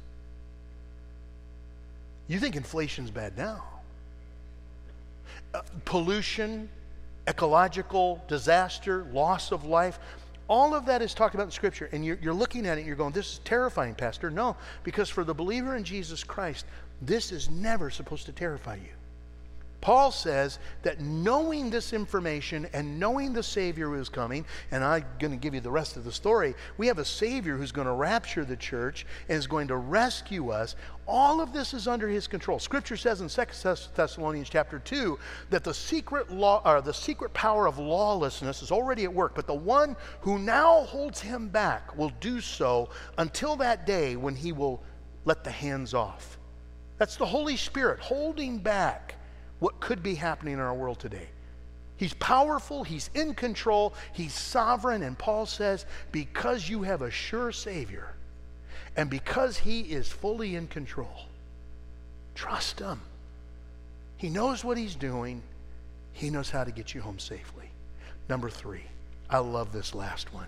You 2.28 2.40
think 2.40 2.56
inflation's 2.56 3.12
bad 3.12 3.38
now? 3.38 3.81
Pollution, 5.86 6.70
ecological 7.28 8.24
disaster, 8.28 9.06
loss 9.12 9.52
of 9.52 9.66
life. 9.66 10.00
All 10.48 10.74
of 10.76 10.86
that 10.88 11.02
is 11.02 11.14
talked 11.14 11.34
about 11.34 11.46
in 11.46 11.52
Scripture, 11.52 11.90
and 11.92 12.04
you're, 12.04 12.18
you're 12.22 12.34
looking 12.34 12.66
at 12.66 12.78
it, 12.78 12.86
you're 12.86 12.96
going, 12.96 13.14
This 13.14 13.34
is 13.34 13.40
terrifying, 13.40 13.96
Pastor. 13.96 14.30
No, 14.30 14.56
because 14.84 15.10
for 15.10 15.24
the 15.24 15.34
believer 15.34 15.76
in 15.76 15.84
Jesus 15.84 16.24
Christ, 16.24 16.66
this 17.02 17.32
is 17.32 17.50
never 17.50 17.90
supposed 17.90 18.26
to 18.26 18.32
terrify 18.32 18.76
you. 18.76 18.92
Paul 19.82 20.12
says 20.12 20.60
that 20.84 21.00
knowing 21.00 21.72
this 21.72 21.92
information 21.92 22.68
and 22.72 23.00
knowing 23.00 23.34
the 23.34 23.42
Savior 23.42 23.88
who 23.88 23.96
is 23.96 24.10
coming, 24.10 24.46
and 24.70 24.84
I'm 24.84 25.04
going 25.18 25.32
to 25.32 25.38
give 25.38 25.56
you 25.56 25.60
the 25.60 25.72
rest 25.72 25.98
of 25.98 26.04
the 26.04 26.12
story, 26.12 26.54
we 26.78 26.86
have 26.86 27.00
a 27.00 27.06
Savior 27.06 27.58
who's 27.58 27.72
going 27.72 27.88
to 27.88 27.94
rapture 27.94 28.46
the 28.46 28.56
church 28.56 29.08
and 29.28 29.38
is 29.38 29.48
going 29.48 29.68
to 29.70 29.78
rescue 29.78 30.50
us. 30.50 30.76
All 31.08 31.42
of 31.42 31.52
this 31.52 31.74
is 31.74 31.88
under 31.88 32.08
his 32.08 32.28
control. 32.28 32.60
Scripture 32.60 32.96
says 32.96 33.22
in 33.22 33.28
2 33.28 33.44
Thessalonians 33.96 34.50
chapter 34.50 34.78
2 34.78 35.18
that 35.50 35.64
the 35.64 35.74
secret 35.74 36.32
law 36.32 36.62
or 36.64 36.82
the 36.82 36.94
secret 36.94 37.34
power 37.34 37.66
of 37.66 37.80
lawlessness 37.80 38.62
is 38.62 38.72
already 38.72 39.04
at 39.04 39.14
work, 39.14 39.34
but 39.34 39.48
the 39.48 39.54
one 39.54 39.96
who 40.22 40.38
now 40.38 40.82
holds 40.82 41.20
him 41.20 41.50
back 41.50 41.98
will 41.98 42.12
do 42.20 42.40
so 42.40 42.90
until 43.18 43.56
that 43.56 43.88
day 43.88 44.16
when 44.16 44.36
he 44.36 44.52
will 44.52 44.84
let 45.26 45.44
the 45.44 45.52
hands 45.52 45.96
off. 45.96 46.38
That's 47.00 47.16
the 47.16 47.26
Holy 47.26 47.58
Spirit 47.58 48.00
holding 48.00 48.60
back 48.60 49.16
what 49.62 49.80
could 49.80 50.02
be 50.02 50.16
happening 50.16 50.56
in 50.56 50.60
our 50.60 50.74
world 50.74 51.00
today. 51.00 51.28
He's 51.96 52.16
powerful, 52.16 52.84
he's 52.84 53.12
in 53.14 53.36
control, 53.36 53.94
he's 54.12 54.34
sovereign, 54.34 55.04
and 55.04 55.16
Paul 55.16 55.46
says, 55.46 55.86
because 56.12 56.68
you 56.68 56.82
have 56.82 57.04
a 57.04 57.12
sure 57.12 57.52
Savior 57.52 58.16
and 58.98 59.08
because 59.08 59.60
he 59.60 59.82
is 59.82 60.08
fully 60.08 60.56
in 60.56 60.68
control, 60.68 61.28
trust 62.34 62.80
him. 62.80 63.02
He 64.18 64.30
knows 64.30 64.64
what 64.64 64.80
he's 64.80 64.96
doing, 64.96 65.44
he 66.12 66.32
knows 66.32 66.50
how 66.50 66.64
to 66.64 66.72
get 66.72 66.96
you 66.96 67.02
home 67.02 67.20
safely. 67.20 67.70
Number 68.30 68.50
three, 68.50 68.84
I 69.30 69.38
love 69.38 69.72
this 69.72 69.94
last 69.94 70.34
one. 70.34 70.48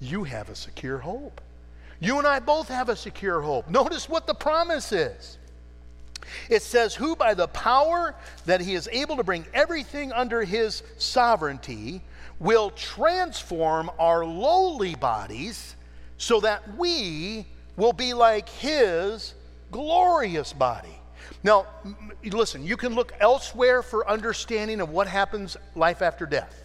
You 0.00 0.24
have 0.24 0.50
a 0.50 0.56
secure 0.56 0.98
hope. 0.98 1.40
You 2.00 2.18
and 2.18 2.26
I 2.26 2.40
both 2.40 2.66
have 2.66 2.88
a 2.88 2.96
secure 2.96 3.40
hope. 3.40 3.70
Notice 3.70 4.08
what 4.08 4.26
the 4.26 4.34
promise 4.34 4.90
is. 4.90 5.38
It 6.48 6.62
says, 6.62 6.94
Who 6.94 7.16
by 7.16 7.34
the 7.34 7.48
power 7.48 8.14
that 8.46 8.60
he 8.60 8.74
is 8.74 8.88
able 8.92 9.16
to 9.16 9.24
bring 9.24 9.44
everything 9.54 10.12
under 10.12 10.42
his 10.42 10.82
sovereignty 10.98 12.02
will 12.38 12.70
transform 12.70 13.90
our 13.98 14.24
lowly 14.24 14.94
bodies 14.94 15.76
so 16.16 16.40
that 16.40 16.76
we 16.76 17.46
will 17.76 17.92
be 17.92 18.14
like 18.14 18.48
his 18.48 19.34
glorious 19.70 20.52
body. 20.52 21.00
Now, 21.42 21.66
listen, 22.22 22.64
you 22.64 22.76
can 22.76 22.94
look 22.94 23.14
elsewhere 23.20 23.82
for 23.82 24.08
understanding 24.08 24.80
of 24.80 24.90
what 24.90 25.06
happens 25.06 25.56
life 25.74 26.02
after 26.02 26.26
death. 26.26 26.59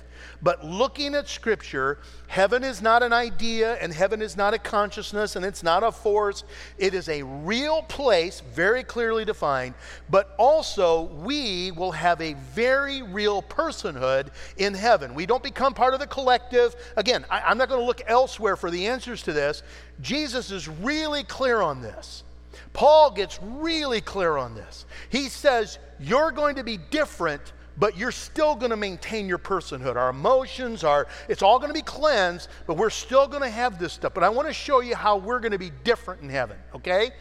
But 0.45 0.63
looking 0.63 1.15
at 1.15 1.27
Scripture, 1.27 1.97
heaven 2.27 2.63
is 2.63 2.79
not 2.79 3.01
an 3.01 3.12
idea 3.12 3.79
and 3.81 3.91
heaven 3.91 4.21
is 4.21 4.38
not 4.38 4.53
a 4.53 4.60
consciousness 4.60 5.36
and 5.36 5.43
it's 5.43 5.63
not 5.63 5.81
a 5.81 5.91
force. 5.91 6.43
It 6.77 6.93
is 6.93 7.10
a 7.10 7.23
real 7.23 7.81
place, 7.81 8.43
very 8.53 8.84
clearly 8.84 9.25
defined, 9.25 9.73
but 10.08 10.36
also 10.38 11.05
we 11.23 11.71
will 11.71 11.93
have 11.93 12.21
a 12.21 12.34
very 12.53 13.01
real 13.01 13.41
personhood 13.41 14.27
in 14.58 14.75
heaven. 14.75 15.15
We 15.15 15.25
don't 15.25 15.41
become 15.41 15.73
part 15.73 15.95
of 15.95 15.99
the 15.99 16.05
collective. 16.05 16.75
Again, 16.95 17.25
I, 17.31 17.51
am 17.51 17.58
not 17.58 17.67
going 17.67 17.81
to 17.81 17.86
look 17.88 18.03
elsewhere 18.05 18.55
for 18.55 18.69
the 18.69 18.86
answers 18.86 19.23
to 19.23 19.34
this. 19.34 19.63
Jesus 19.99 20.51
is 20.51 20.67
really 20.67 21.23
clear 21.23 21.60
on 21.60 21.81
this. 21.81 22.23
Paul 22.71 23.10
gets 23.10 23.39
really 23.41 23.99
clear 23.99 24.38
on 24.38 24.53
this. 24.53 24.86
He 25.10 25.27
says, 25.27 25.79
You're 25.99 26.31
going 26.31 26.58
to 26.58 26.63
be 26.63 26.77
different 26.77 27.41
but 27.77 27.97
you're 27.97 28.11
still 28.11 28.55
going 28.55 28.71
to 28.71 28.77
maintain 28.77 29.27
your 29.27 29.38
personhood. 29.38 29.95
Our 29.95 30.09
emotions 30.09 30.83
are, 30.83 31.07
it's 31.27 31.41
all 31.41 31.59
going 31.59 31.69
to 31.69 31.73
be 31.73 31.81
cleansed, 31.81 32.49
but 32.67 32.77
we're 32.77 32.89
still 32.89 33.27
going 33.27 33.43
to 33.43 33.49
have 33.49 33.79
this 33.79 33.93
stuff. 33.93 34.13
But 34.13 34.23
I 34.23 34.29
want 34.29 34.47
to 34.47 34.53
show 34.53 34.81
you 34.81 34.95
how 34.95 35.17
we're 35.17 35.39
going 35.39 35.51
to 35.51 35.59
be 35.59 35.71
different 35.83 36.21
in 36.21 36.29
heaven, 36.29 36.57
okay? 36.75 37.11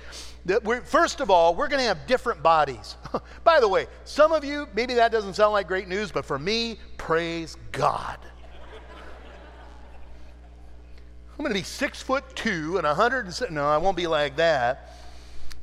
First 0.85 1.21
of 1.21 1.31
all, 1.31 1.55
we're 1.55 1.69
going 1.69 1.81
to 1.81 1.87
have 1.87 2.07
different 2.07 2.43
bodies. 2.43 2.97
By 3.45 3.61
the 3.61 3.69
way, 3.69 3.87
some 4.05 4.33
of 4.33 4.45
you, 4.45 4.69
maybe 4.75 4.95
that 4.95 5.11
doesn't 5.11 5.35
sound 5.35 5.53
like 5.53 5.67
great 5.67 5.89
news, 5.89 6.13
but 6.13 6.25
for 6.25 6.39
me, 6.39 6.79
praise 6.99 7.57
God. 7.73 8.19
I'm 11.37 11.39
going 11.39 11.51
to 11.51 11.59
be 11.59 11.65
six 11.65 12.01
foot 12.01 12.25
two 12.37 12.79
and 12.79 12.87
a 12.87 12.95
hundred 12.95 13.27
and 13.27 13.51
no, 13.51 13.65
I 13.65 13.77
won't 13.79 13.97
be 13.97 14.07
like 14.07 14.37
that. 14.37 15.04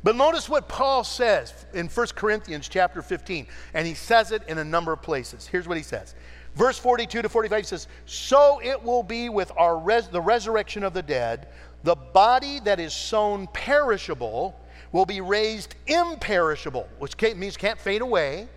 But 0.04 0.16
notice 0.16 0.50
what 0.50 0.68
Paul 0.68 1.04
says 1.04 1.54
in 1.74 1.88
1 1.88 2.08
Corinthians 2.16 2.68
chapter 2.68 3.02
15, 3.02 3.46
and 3.74 3.86
he 3.86 3.94
says 3.94 4.32
it 4.32 4.42
in 4.48 4.58
a 4.58 4.64
number 4.64 4.92
of 4.92 5.02
places. 5.02 5.46
Here's 5.46 5.68
what 5.68 5.78
he 5.78 5.84
says. 5.84 6.16
Verse 6.56 6.78
42 6.78 7.22
to 7.22 7.30
45 7.30 7.60
he 7.60 7.64
says, 7.64 7.88
So 8.06 8.60
it 8.64 8.82
will 8.84 9.04
be 9.04 9.30
with 9.30 9.52
our 9.58 9.78
res- 9.78 10.08
the 10.08 10.22
resurrection 10.22 10.84
of 10.84 10.94
the 10.94 11.04
dead, 11.04 11.48
the 11.84 11.96
body 11.96 12.60
that 12.62 12.80
is 12.80 12.94
sown 12.94 13.48
perishable 13.48 14.60
will 14.92 15.06
be 15.06 15.22
raised 15.22 15.76
imperishable, 15.88 16.90
which 17.00 17.20
means 17.36 17.56
can't 17.56 17.80
fade 17.80 18.02
away. 18.02 18.48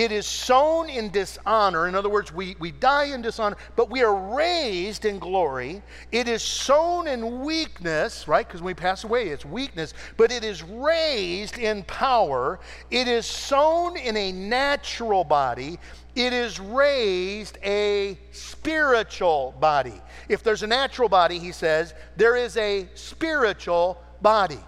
It 0.00 0.12
is 0.12 0.24
sown 0.24 0.88
in 0.88 1.10
dishonor. 1.10 1.86
In 1.86 1.94
other 1.94 2.08
words, 2.08 2.32
we, 2.32 2.56
we 2.58 2.70
die 2.70 3.12
in 3.12 3.20
dishonor, 3.20 3.58
but 3.76 3.90
we 3.90 4.02
are 4.02 4.34
raised 4.34 5.04
in 5.04 5.18
glory. 5.18 5.82
It 6.10 6.26
is 6.26 6.42
sown 6.42 7.06
in 7.06 7.40
weakness, 7.42 8.26
right? 8.26 8.48
Because 8.48 8.62
when 8.62 8.68
we 8.68 8.74
pass 8.80 9.04
away, 9.04 9.28
it's 9.28 9.44
weakness, 9.44 9.92
but 10.16 10.32
it 10.32 10.42
is 10.42 10.62
raised 10.62 11.58
in 11.58 11.82
power. 11.82 12.60
It 12.90 13.08
is 13.08 13.26
sown 13.26 13.98
in 13.98 14.16
a 14.16 14.32
natural 14.32 15.22
body. 15.22 15.78
It 16.14 16.32
is 16.32 16.58
raised 16.58 17.58
a 17.62 18.18
spiritual 18.32 19.54
body. 19.60 20.00
If 20.30 20.42
there's 20.42 20.62
a 20.62 20.66
natural 20.66 21.10
body, 21.10 21.38
he 21.38 21.52
says, 21.52 21.92
there 22.16 22.36
is 22.36 22.56
a 22.56 22.88
spiritual 22.94 24.02
body. 24.22 24.60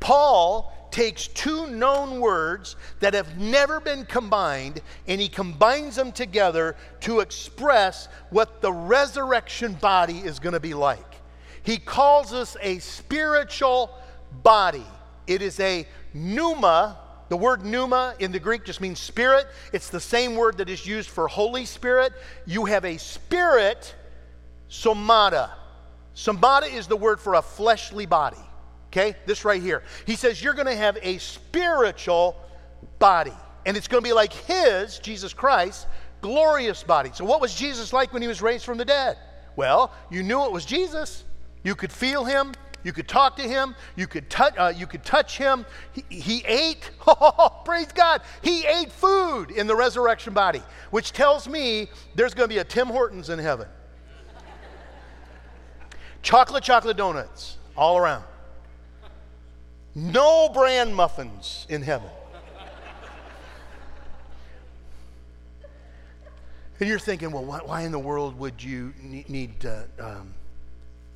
Paul 0.00 0.70
takes 0.92 1.26
two 1.28 1.66
known 1.66 2.20
words 2.20 2.76
that 3.00 3.14
have 3.14 3.38
never 3.38 3.80
been 3.80 4.04
combined 4.04 4.80
and 5.08 5.20
he 5.20 5.28
combines 5.28 5.96
them 5.96 6.12
together 6.12 6.76
to 7.00 7.20
express 7.20 8.08
what 8.30 8.60
the 8.60 8.72
resurrection 8.72 9.72
body 9.74 10.18
is 10.18 10.38
going 10.38 10.52
to 10.52 10.60
be 10.60 10.74
like. 10.74 10.98
He 11.62 11.78
calls 11.78 12.32
us 12.32 12.56
a 12.60 12.78
spiritual 12.78 13.90
body. 14.42 14.86
It 15.26 15.42
is 15.42 15.58
a 15.60 15.86
pneuma. 16.12 16.98
The 17.28 17.36
word 17.36 17.64
pneuma 17.64 18.14
in 18.18 18.30
the 18.30 18.40
Greek 18.40 18.64
just 18.64 18.80
means 18.80 18.98
spirit. 18.98 19.46
It's 19.72 19.88
the 19.88 20.00
same 20.00 20.36
word 20.36 20.58
that 20.58 20.68
is 20.68 20.84
used 20.86 21.08
for 21.08 21.28
Holy 21.28 21.64
Spirit. 21.64 22.12
You 22.46 22.66
have 22.66 22.84
a 22.84 22.98
spirit, 22.98 23.94
somata. 24.68 25.50
Somata 26.14 26.70
is 26.70 26.86
the 26.86 26.96
word 26.96 27.20
for 27.20 27.34
a 27.34 27.42
fleshly 27.42 28.04
body. 28.04 28.36
Okay? 28.92 29.16
This 29.24 29.44
right 29.44 29.60
here. 29.60 29.82
He 30.06 30.16
says 30.16 30.42
you're 30.42 30.52
going 30.52 30.66
to 30.66 30.76
have 30.76 30.98
a 31.02 31.16
spiritual 31.18 32.36
body. 32.98 33.32
And 33.64 33.76
it's 33.76 33.88
going 33.88 34.02
to 34.02 34.08
be 34.08 34.12
like 34.12 34.32
his, 34.32 34.98
Jesus 34.98 35.32
Christ, 35.32 35.86
glorious 36.20 36.82
body. 36.82 37.10
So, 37.14 37.24
what 37.24 37.40
was 37.40 37.54
Jesus 37.54 37.92
like 37.92 38.12
when 38.12 38.20
he 38.20 38.28
was 38.28 38.42
raised 38.42 38.64
from 38.64 38.76
the 38.76 38.84
dead? 38.84 39.16
Well, 39.56 39.92
you 40.10 40.22
knew 40.22 40.44
it 40.44 40.52
was 40.52 40.64
Jesus. 40.64 41.24
You 41.62 41.74
could 41.74 41.92
feel 41.92 42.24
him. 42.24 42.52
You 42.84 42.92
could 42.92 43.06
talk 43.06 43.36
to 43.36 43.42
him. 43.42 43.76
You 43.94 44.08
could 44.08 44.28
touch. 44.28 44.54
Uh, 44.58 44.72
you 44.74 44.86
could 44.86 45.04
touch 45.04 45.38
him. 45.38 45.64
He, 45.92 46.04
he 46.08 46.44
ate. 46.44 46.90
Oh, 47.06 47.60
praise 47.64 47.92
God! 47.94 48.22
He 48.42 48.66
ate 48.66 48.90
food 48.90 49.52
in 49.52 49.68
the 49.68 49.76
resurrection 49.76 50.34
body, 50.34 50.62
which 50.90 51.12
tells 51.12 51.48
me 51.48 51.88
there's 52.16 52.34
going 52.34 52.48
to 52.48 52.54
be 52.54 52.58
a 52.58 52.64
Tim 52.64 52.88
Hortons 52.88 53.30
in 53.30 53.38
heaven. 53.38 53.68
chocolate, 56.22 56.64
chocolate 56.64 56.96
donuts 56.96 57.58
all 57.76 57.96
around. 57.96 58.24
No 59.94 60.48
bran 60.48 60.94
muffins 60.94 61.66
in 61.68 61.82
heaven. 61.82 62.08
And 66.80 66.88
you're 66.88 66.98
thinking, 66.98 67.30
well, 67.30 67.44
why, 67.44 67.58
why 67.58 67.82
in 67.82 67.92
the 67.92 67.98
world 67.98 68.36
would 68.38 68.62
you 68.62 68.92
need 69.00 69.60
to 69.60 69.84
um, 70.00 70.34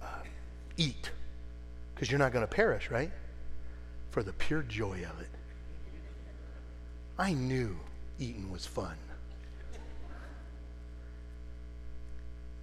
uh, 0.00 0.06
eat? 0.76 1.10
Because 1.94 2.10
you're 2.10 2.20
not 2.20 2.32
going 2.32 2.46
to 2.46 2.52
perish, 2.52 2.90
right? 2.90 3.10
For 4.10 4.22
the 4.22 4.32
pure 4.32 4.62
joy 4.62 4.98
of 4.98 5.20
it. 5.20 5.30
I 7.18 7.32
knew 7.32 7.76
eating 8.20 8.50
was 8.52 8.66
fun. 8.66 8.94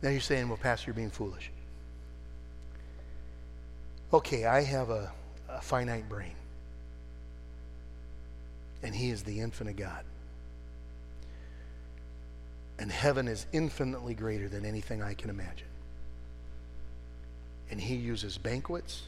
Now 0.01 0.09
you're 0.09 0.21
saying, 0.21 0.47
well, 0.47 0.57
Pastor, 0.57 0.87
you're 0.87 0.95
being 0.95 1.09
foolish. 1.09 1.51
Okay, 4.13 4.45
I 4.45 4.61
have 4.61 4.91
a 4.91 5.11
a 5.55 5.61
finite 5.61 6.09
brain. 6.09 6.35
And 8.81 8.93
He 8.93 9.09
is 9.09 9.23
the 9.23 9.39
infinite 9.39 9.77
God. 9.77 10.03
And 12.79 12.91
heaven 12.91 13.27
is 13.27 13.45
infinitely 13.53 14.13
greater 14.13 14.49
than 14.49 14.65
anything 14.65 15.01
I 15.01 15.13
can 15.13 15.29
imagine. 15.29 15.67
And 17.69 17.79
He 17.79 17.95
uses 17.95 18.37
banquets 18.37 19.03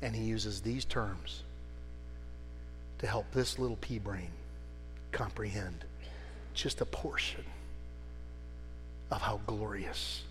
and 0.00 0.14
He 0.14 0.24
uses 0.24 0.60
these 0.60 0.84
terms 0.84 1.42
to 2.98 3.06
help 3.06 3.30
this 3.32 3.58
little 3.58 3.76
pea 3.76 3.98
brain 3.98 4.30
comprehend 5.12 5.84
just 6.54 6.80
a 6.80 6.84
portion 6.84 7.44
of 9.10 9.22
how 9.22 9.40
glorious 9.46 10.22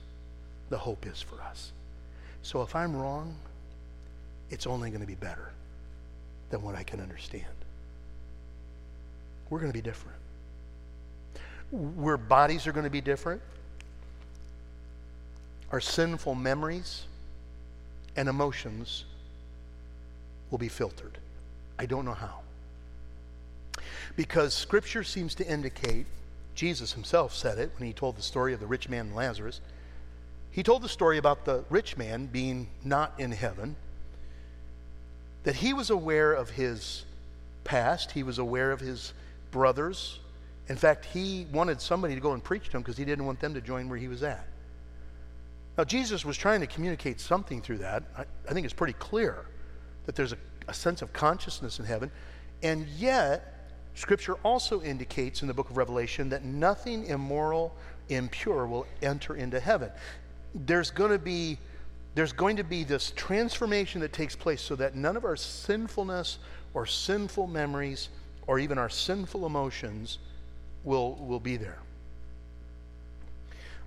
the 0.69 0.77
hope 0.77 1.05
is 1.05 1.21
for 1.21 1.41
us. 1.41 1.71
So 2.41 2.61
if 2.61 2.75
I'm 2.75 2.95
wrong, 2.95 3.35
it's 4.49 4.67
only 4.67 4.89
going 4.89 5.01
to 5.01 5.07
be 5.07 5.15
better 5.15 5.51
than 6.49 6.61
what 6.61 6.75
I 6.75 6.83
can 6.83 7.01
understand. 7.01 7.45
We're 9.49 9.59
going 9.59 9.71
to 9.71 9.77
be 9.77 9.81
different. 9.81 10.17
Our 12.01 12.17
bodies 12.17 12.67
are 12.67 12.71
going 12.71 12.85
to 12.85 12.89
be 12.89 13.01
different. 13.01 13.41
Our 15.71 15.81
sinful 15.81 16.35
memories 16.35 17.03
and 18.15 18.29
emotions 18.29 19.03
will 20.49 20.57
be 20.57 20.69
filtered. 20.69 21.17
I 21.77 21.85
don't 21.85 22.05
know 22.05 22.13
how. 22.13 22.39
Because 24.15 24.53
Scripture 24.53 25.03
seems 25.03 25.35
to 25.35 25.47
indicate, 25.47 26.05
Jesus 26.55 26.93
himself 26.93 27.35
said 27.35 27.59
it 27.59 27.71
when 27.77 27.85
he 27.85 27.93
told 27.93 28.15
the 28.15 28.21
story 28.21 28.53
of 28.53 28.59
the 28.59 28.65
rich 28.65 28.87
man 28.89 29.07
and 29.07 29.15
Lazarus. 29.15 29.59
He 30.51 30.63
told 30.63 30.81
the 30.81 30.89
story 30.89 31.17
about 31.17 31.45
the 31.45 31.65
rich 31.69 31.97
man 31.97 32.25
being 32.27 32.69
not 32.83 33.13
in 33.17 33.31
heaven 33.31 33.75
that 35.47 35.55
he 35.55 35.71
was 35.71 35.89
aware 35.91 36.33
of 36.33 36.49
his 36.49 37.05
past, 37.63 38.11
he 38.11 38.21
was 38.21 38.37
aware 38.37 38.69
of 38.73 38.81
his 38.81 39.13
brothers. 39.49 40.19
In 40.67 40.75
fact, 40.75 41.05
he 41.05 41.47
wanted 41.53 41.79
somebody 41.79 42.15
to 42.15 42.19
go 42.19 42.33
and 42.33 42.43
preach 42.43 42.65
to 42.65 42.75
him 42.75 42.83
because 42.83 42.97
he 42.97 43.05
didn't 43.05 43.25
want 43.25 43.39
them 43.39 43.53
to 43.53 43.61
join 43.61 43.87
where 43.87 43.97
he 43.97 44.09
was 44.09 44.23
at. 44.23 44.45
Now, 45.77 45.85
Jesus 45.85 46.25
was 46.25 46.35
trying 46.35 46.59
to 46.59 46.67
communicate 46.67 47.21
something 47.21 47.61
through 47.61 47.77
that. 47.77 48.03
I, 48.17 48.25
I 48.49 48.51
think 48.51 48.65
it's 48.65 48.73
pretty 48.73 48.95
clear 48.99 49.45
that 50.05 50.17
there's 50.17 50.33
a, 50.33 50.37
a 50.67 50.73
sense 50.73 51.01
of 51.01 51.13
consciousness 51.13 51.79
in 51.79 51.85
heaven. 51.85 52.11
And 52.61 52.85
yet, 52.97 53.69
Scripture 53.95 54.33
also 54.43 54.81
indicates 54.81 55.43
in 55.43 55.47
the 55.47 55.53
book 55.53 55.69
of 55.69 55.77
Revelation 55.77 56.27
that 56.27 56.43
nothing 56.43 57.05
immoral, 57.05 57.73
impure 58.09 58.67
will 58.67 58.85
enter 59.01 59.37
into 59.37 59.61
heaven. 59.61 59.91
There's 60.53 60.91
going 60.91 61.11
to 61.11 61.19
be 61.19 61.57
there's 62.17 62.33
going 62.33 62.55
to 62.57 62.63
be 62.63 62.83
this 62.83 63.13
transformation 63.15 64.01
that 64.01 64.11
takes 64.11 64.35
place 64.35 64.59
so 64.59 64.75
that 64.75 64.95
none 64.95 65.15
of 65.15 65.23
our 65.23 65.35
sinfulness 65.35 66.39
or 66.73 66.87
sinful 66.87 67.45
memories 67.45 68.09
or 68.47 68.57
even 68.57 68.79
our 68.79 68.89
sinful 68.89 69.45
emotions 69.45 70.17
will, 70.83 71.13
will 71.13 71.39
be 71.39 71.57
there. 71.57 71.77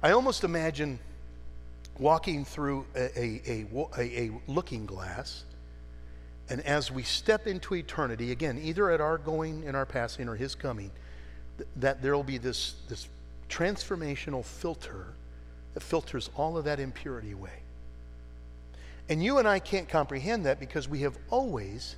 I 0.00 0.12
almost 0.12 0.44
imagine 0.44 1.00
walking 1.98 2.44
through 2.44 2.86
a, 2.94 3.18
a, 3.18 3.66
a, 3.98 4.00
a, 4.00 4.30
looking 4.46 4.86
glass, 4.86 5.42
and 6.48 6.60
as 6.60 6.88
we 6.88 7.02
step 7.02 7.48
into 7.48 7.74
eternity, 7.74 8.30
again, 8.30 8.60
either 8.62 8.92
at 8.92 9.00
our 9.00 9.18
going 9.18 9.64
and 9.66 9.76
our 9.76 9.86
passing 9.86 10.28
or 10.28 10.36
His 10.36 10.54
coming, 10.54 10.92
th- 11.58 11.68
that 11.74 12.00
there 12.00 12.14
will 12.14 12.22
be 12.22 12.38
this, 12.38 12.76
this 12.88 13.08
transformational 13.48 14.44
filter 14.44 15.06
that 15.74 15.82
filters 15.82 16.30
all 16.36 16.56
of 16.56 16.62
that 16.66 16.78
impurity 16.78 17.32
away. 17.32 17.59
And 19.10 19.22
you 19.22 19.38
and 19.38 19.48
I 19.48 19.58
can't 19.58 19.88
comprehend 19.88 20.46
that 20.46 20.60
because 20.60 20.88
we 20.88 21.00
have 21.00 21.18
always 21.30 21.96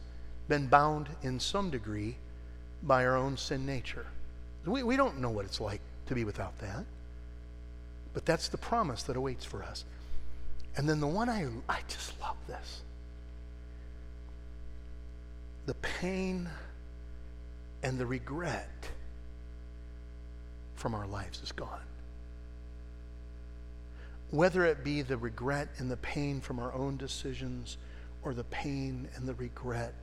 been 0.48 0.66
bound 0.66 1.10
in 1.22 1.38
some 1.38 1.68
degree 1.68 2.16
by 2.82 3.04
our 3.04 3.16
own 3.16 3.36
sin 3.36 3.66
nature. 3.66 4.06
We, 4.64 4.82
we 4.82 4.96
don't 4.96 5.20
know 5.20 5.28
what 5.28 5.44
it's 5.44 5.60
like 5.60 5.82
to 6.06 6.14
be 6.14 6.24
without 6.24 6.58
that. 6.60 6.86
But 8.14 8.24
that's 8.24 8.48
the 8.48 8.56
promise 8.56 9.02
that 9.04 9.16
awaits 9.16 9.44
for 9.44 9.62
us. 9.62 9.84
And 10.74 10.88
then 10.88 11.00
the 11.00 11.06
one 11.06 11.28
I, 11.28 11.48
I 11.68 11.80
just 11.86 12.18
love 12.20 12.36
this 12.48 12.82
the 15.64 15.74
pain 15.74 16.48
and 17.84 17.98
the 17.98 18.06
regret 18.06 18.88
from 20.74 20.92
our 20.92 21.06
lives 21.06 21.40
is 21.40 21.52
gone 21.52 21.78
whether 24.32 24.64
it 24.64 24.82
be 24.82 25.02
the 25.02 25.16
regret 25.16 25.68
and 25.78 25.88
the 25.88 25.96
pain 25.98 26.40
from 26.40 26.58
our 26.58 26.72
own 26.72 26.96
decisions 26.96 27.76
or 28.24 28.34
the 28.34 28.44
pain 28.44 29.06
and 29.14 29.28
the 29.28 29.34
regret 29.34 29.94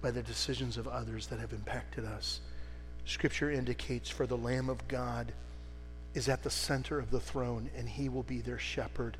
by 0.00 0.10
the 0.12 0.22
decisions 0.22 0.76
of 0.76 0.86
others 0.86 1.26
that 1.26 1.40
have 1.40 1.52
impacted 1.52 2.04
us. 2.04 2.40
Scripture 3.06 3.50
indicates 3.50 4.08
for 4.08 4.26
the 4.26 4.36
Lamb 4.36 4.68
of 4.68 4.86
God 4.86 5.32
is 6.14 6.28
at 6.28 6.42
the 6.42 6.50
center 6.50 6.98
of 6.98 7.10
the 7.10 7.20
throne, 7.20 7.70
and 7.76 7.88
he 7.88 8.08
will 8.08 8.22
be 8.22 8.40
their 8.40 8.58
shepherd. 8.58 9.16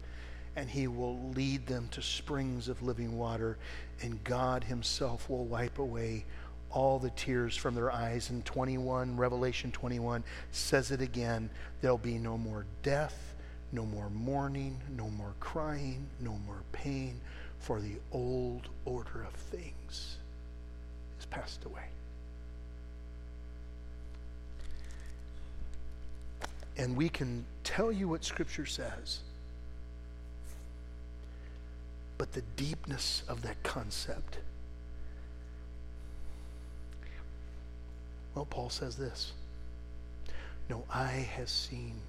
and 0.56 0.70
he 0.70 0.88
will 0.88 1.18
lead 1.34 1.66
them 1.66 1.86
to 1.90 2.00
springs 2.00 2.68
of 2.68 2.82
living 2.82 3.18
water, 3.18 3.58
and 4.00 4.24
God 4.24 4.64
himself 4.64 5.28
will 5.28 5.44
wipe 5.44 5.78
away 5.78 6.24
all 6.70 6.98
the 6.98 7.10
tears 7.10 7.54
from 7.56 7.74
their 7.74 7.92
eyes. 7.92 8.30
And 8.30 8.44
21, 8.44 9.16
Revelation 9.18 9.70
21 9.70 10.24
says 10.50 10.90
it 10.90 11.02
again 11.02 11.50
there'll 11.82 11.98
be 11.98 12.18
no 12.18 12.38
more 12.38 12.64
death, 12.82 13.34
no 13.72 13.84
more 13.84 14.10
mourning, 14.10 14.80
no 14.96 15.08
more 15.10 15.34
crying, 15.40 16.06
no 16.20 16.38
more 16.46 16.62
pain, 16.72 17.20
for 17.58 17.80
the 17.80 17.96
old 18.12 18.68
order 18.84 19.24
of 19.26 19.32
things 19.32 20.16
has 21.16 21.26
passed 21.26 21.64
away. 21.64 21.82
And 26.78 26.96
we 26.96 27.08
can 27.08 27.44
tell 27.64 27.90
you 27.90 28.08
what 28.08 28.24
Scripture 28.24 28.66
says. 28.66 29.20
But 32.18 32.32
the 32.32 32.42
deepness 32.56 33.22
of 33.28 33.42
that 33.42 33.62
concept. 33.62 34.38
Well, 38.34 38.46
Paul 38.46 38.70
says 38.70 38.96
this 38.96 39.32
No 40.68 40.84
eye 40.92 41.28
has 41.36 41.50
seen, 41.50 42.00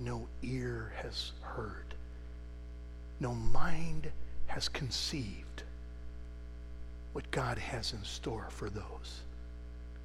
no 0.00 0.26
ear 0.42 0.92
has 1.02 1.32
heard, 1.42 1.94
no 3.20 3.34
mind 3.34 4.10
has 4.46 4.68
conceived 4.68 5.62
what 7.12 7.30
God 7.30 7.58
has 7.58 7.92
in 7.92 8.02
store 8.04 8.48
for 8.50 8.70
those 8.70 9.20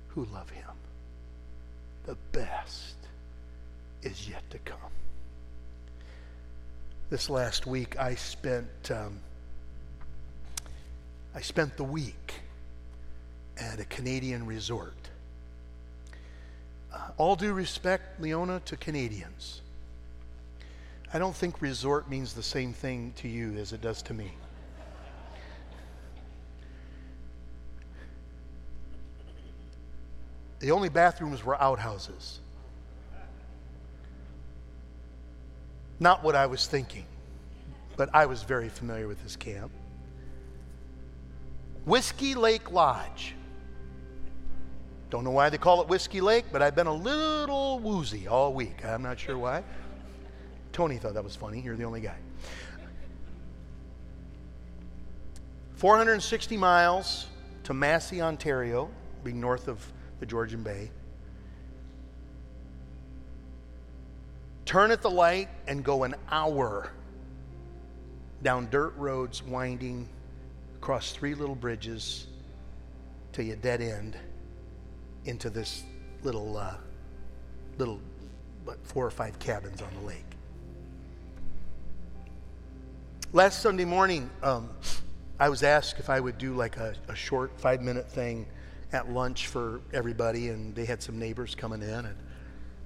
who 0.09 0.25
love 0.25 0.49
Him. 0.49 0.65
The 2.05 2.15
best 2.31 2.95
is 4.03 4.29
yet 4.29 4.47
to 4.51 4.59
come. 4.59 4.77
This 7.09 7.29
last 7.29 7.65
week, 7.65 7.97
I 7.97 8.15
spent 8.15 8.91
um, 8.91 9.19
I 11.33 11.41
spent 11.41 11.77
the 11.77 11.83
week 11.83 12.35
at 13.57 13.79
a 13.79 13.85
Canadian 13.85 14.45
resort. 14.45 14.93
Uh, 16.93 17.09
all 17.17 17.35
due 17.35 17.53
respect, 17.53 18.21
Leona, 18.21 18.61
to 18.65 18.77
Canadians. 18.77 19.61
I 21.15 21.17
don't 21.17 21.33
think 21.33 21.61
resort 21.61 22.09
means 22.09 22.33
the 22.33 22.43
same 22.43 22.73
thing 22.73 23.13
to 23.15 23.29
you 23.29 23.53
as 23.53 23.71
it 23.71 23.79
does 23.79 24.01
to 24.01 24.13
me. 24.13 24.33
The 30.59 30.71
only 30.71 30.89
bathrooms 30.89 31.41
were 31.41 31.55
outhouses. 31.61 32.41
Not 36.01 36.21
what 36.21 36.35
I 36.35 36.47
was 36.47 36.67
thinking, 36.67 37.05
but 37.95 38.09
I 38.13 38.25
was 38.25 38.43
very 38.43 38.67
familiar 38.67 39.07
with 39.07 39.23
this 39.23 39.37
camp. 39.37 39.71
Whiskey 41.85 42.35
Lake 42.35 42.73
Lodge. 42.73 43.35
Don't 45.09 45.23
know 45.23 45.31
why 45.31 45.49
they 45.49 45.57
call 45.57 45.81
it 45.81 45.87
Whiskey 45.87 46.19
Lake, 46.19 46.43
but 46.51 46.61
I've 46.61 46.75
been 46.75 46.87
a 46.87 46.93
little 46.93 47.79
woozy 47.79 48.27
all 48.27 48.53
week. 48.53 48.83
I'm 48.83 49.01
not 49.01 49.17
sure 49.17 49.37
why. 49.37 49.63
Tony 50.75 50.97
thought 50.97 51.13
that 51.13 51.23
was 51.23 51.37
funny. 51.37 51.61
You're 51.61 51.77
the 51.77 51.85
only 51.85 52.01
guy. 52.01 52.17
460 55.75 56.57
miles 56.57 57.27
to 57.63 57.73
Massey, 57.73 58.21
Ontario, 58.21 58.89
being 59.23 59.39
north 59.39 59.69
of 59.69 59.79
the 60.19 60.25
Georgian 60.25 60.63
Bay. 60.63 60.91
Turn 64.65 64.91
at 64.91 65.01
the 65.01 65.09
light 65.09 65.47
and 65.65 65.81
go 65.81 66.03
an 66.03 66.13
hour 66.29 66.91
down 68.43 68.67
dirt 68.69 68.97
roads 68.97 69.41
winding 69.41 70.09
across 70.75 71.13
three 71.13 71.35
little 71.35 71.55
bridges 71.55 72.27
till 73.31 73.45
you 73.45 73.55
dead 73.55 73.79
end 73.79 74.17
into 75.23 75.49
this 75.49 75.83
little, 76.21 76.57
uh, 76.57 76.75
little, 77.77 78.01
what, 78.65 78.85
four 78.85 79.05
or 79.05 79.11
five 79.11 79.39
cabins 79.39 79.81
on 79.81 79.87
the 80.01 80.05
lake. 80.05 80.34
Last 83.33 83.61
Sunday 83.61 83.85
morning, 83.85 84.29
um, 84.43 84.69
I 85.39 85.49
was 85.49 85.63
asked 85.63 85.99
if 85.99 86.09
I 86.09 86.19
would 86.19 86.37
do 86.37 86.53
like 86.53 86.77
a, 86.77 86.95
a 87.09 87.15
short 87.15 87.59
five 87.59 87.81
minute 87.81 88.09
thing 88.09 88.45
at 88.93 89.09
lunch 89.11 89.47
for 89.47 89.81
everybody, 89.91 90.49
and 90.49 90.73
they 90.73 90.85
had 90.85 91.01
some 91.01 91.19
neighbors 91.19 91.53
coming 91.53 91.81
in. 91.81 91.89
And 91.89 92.15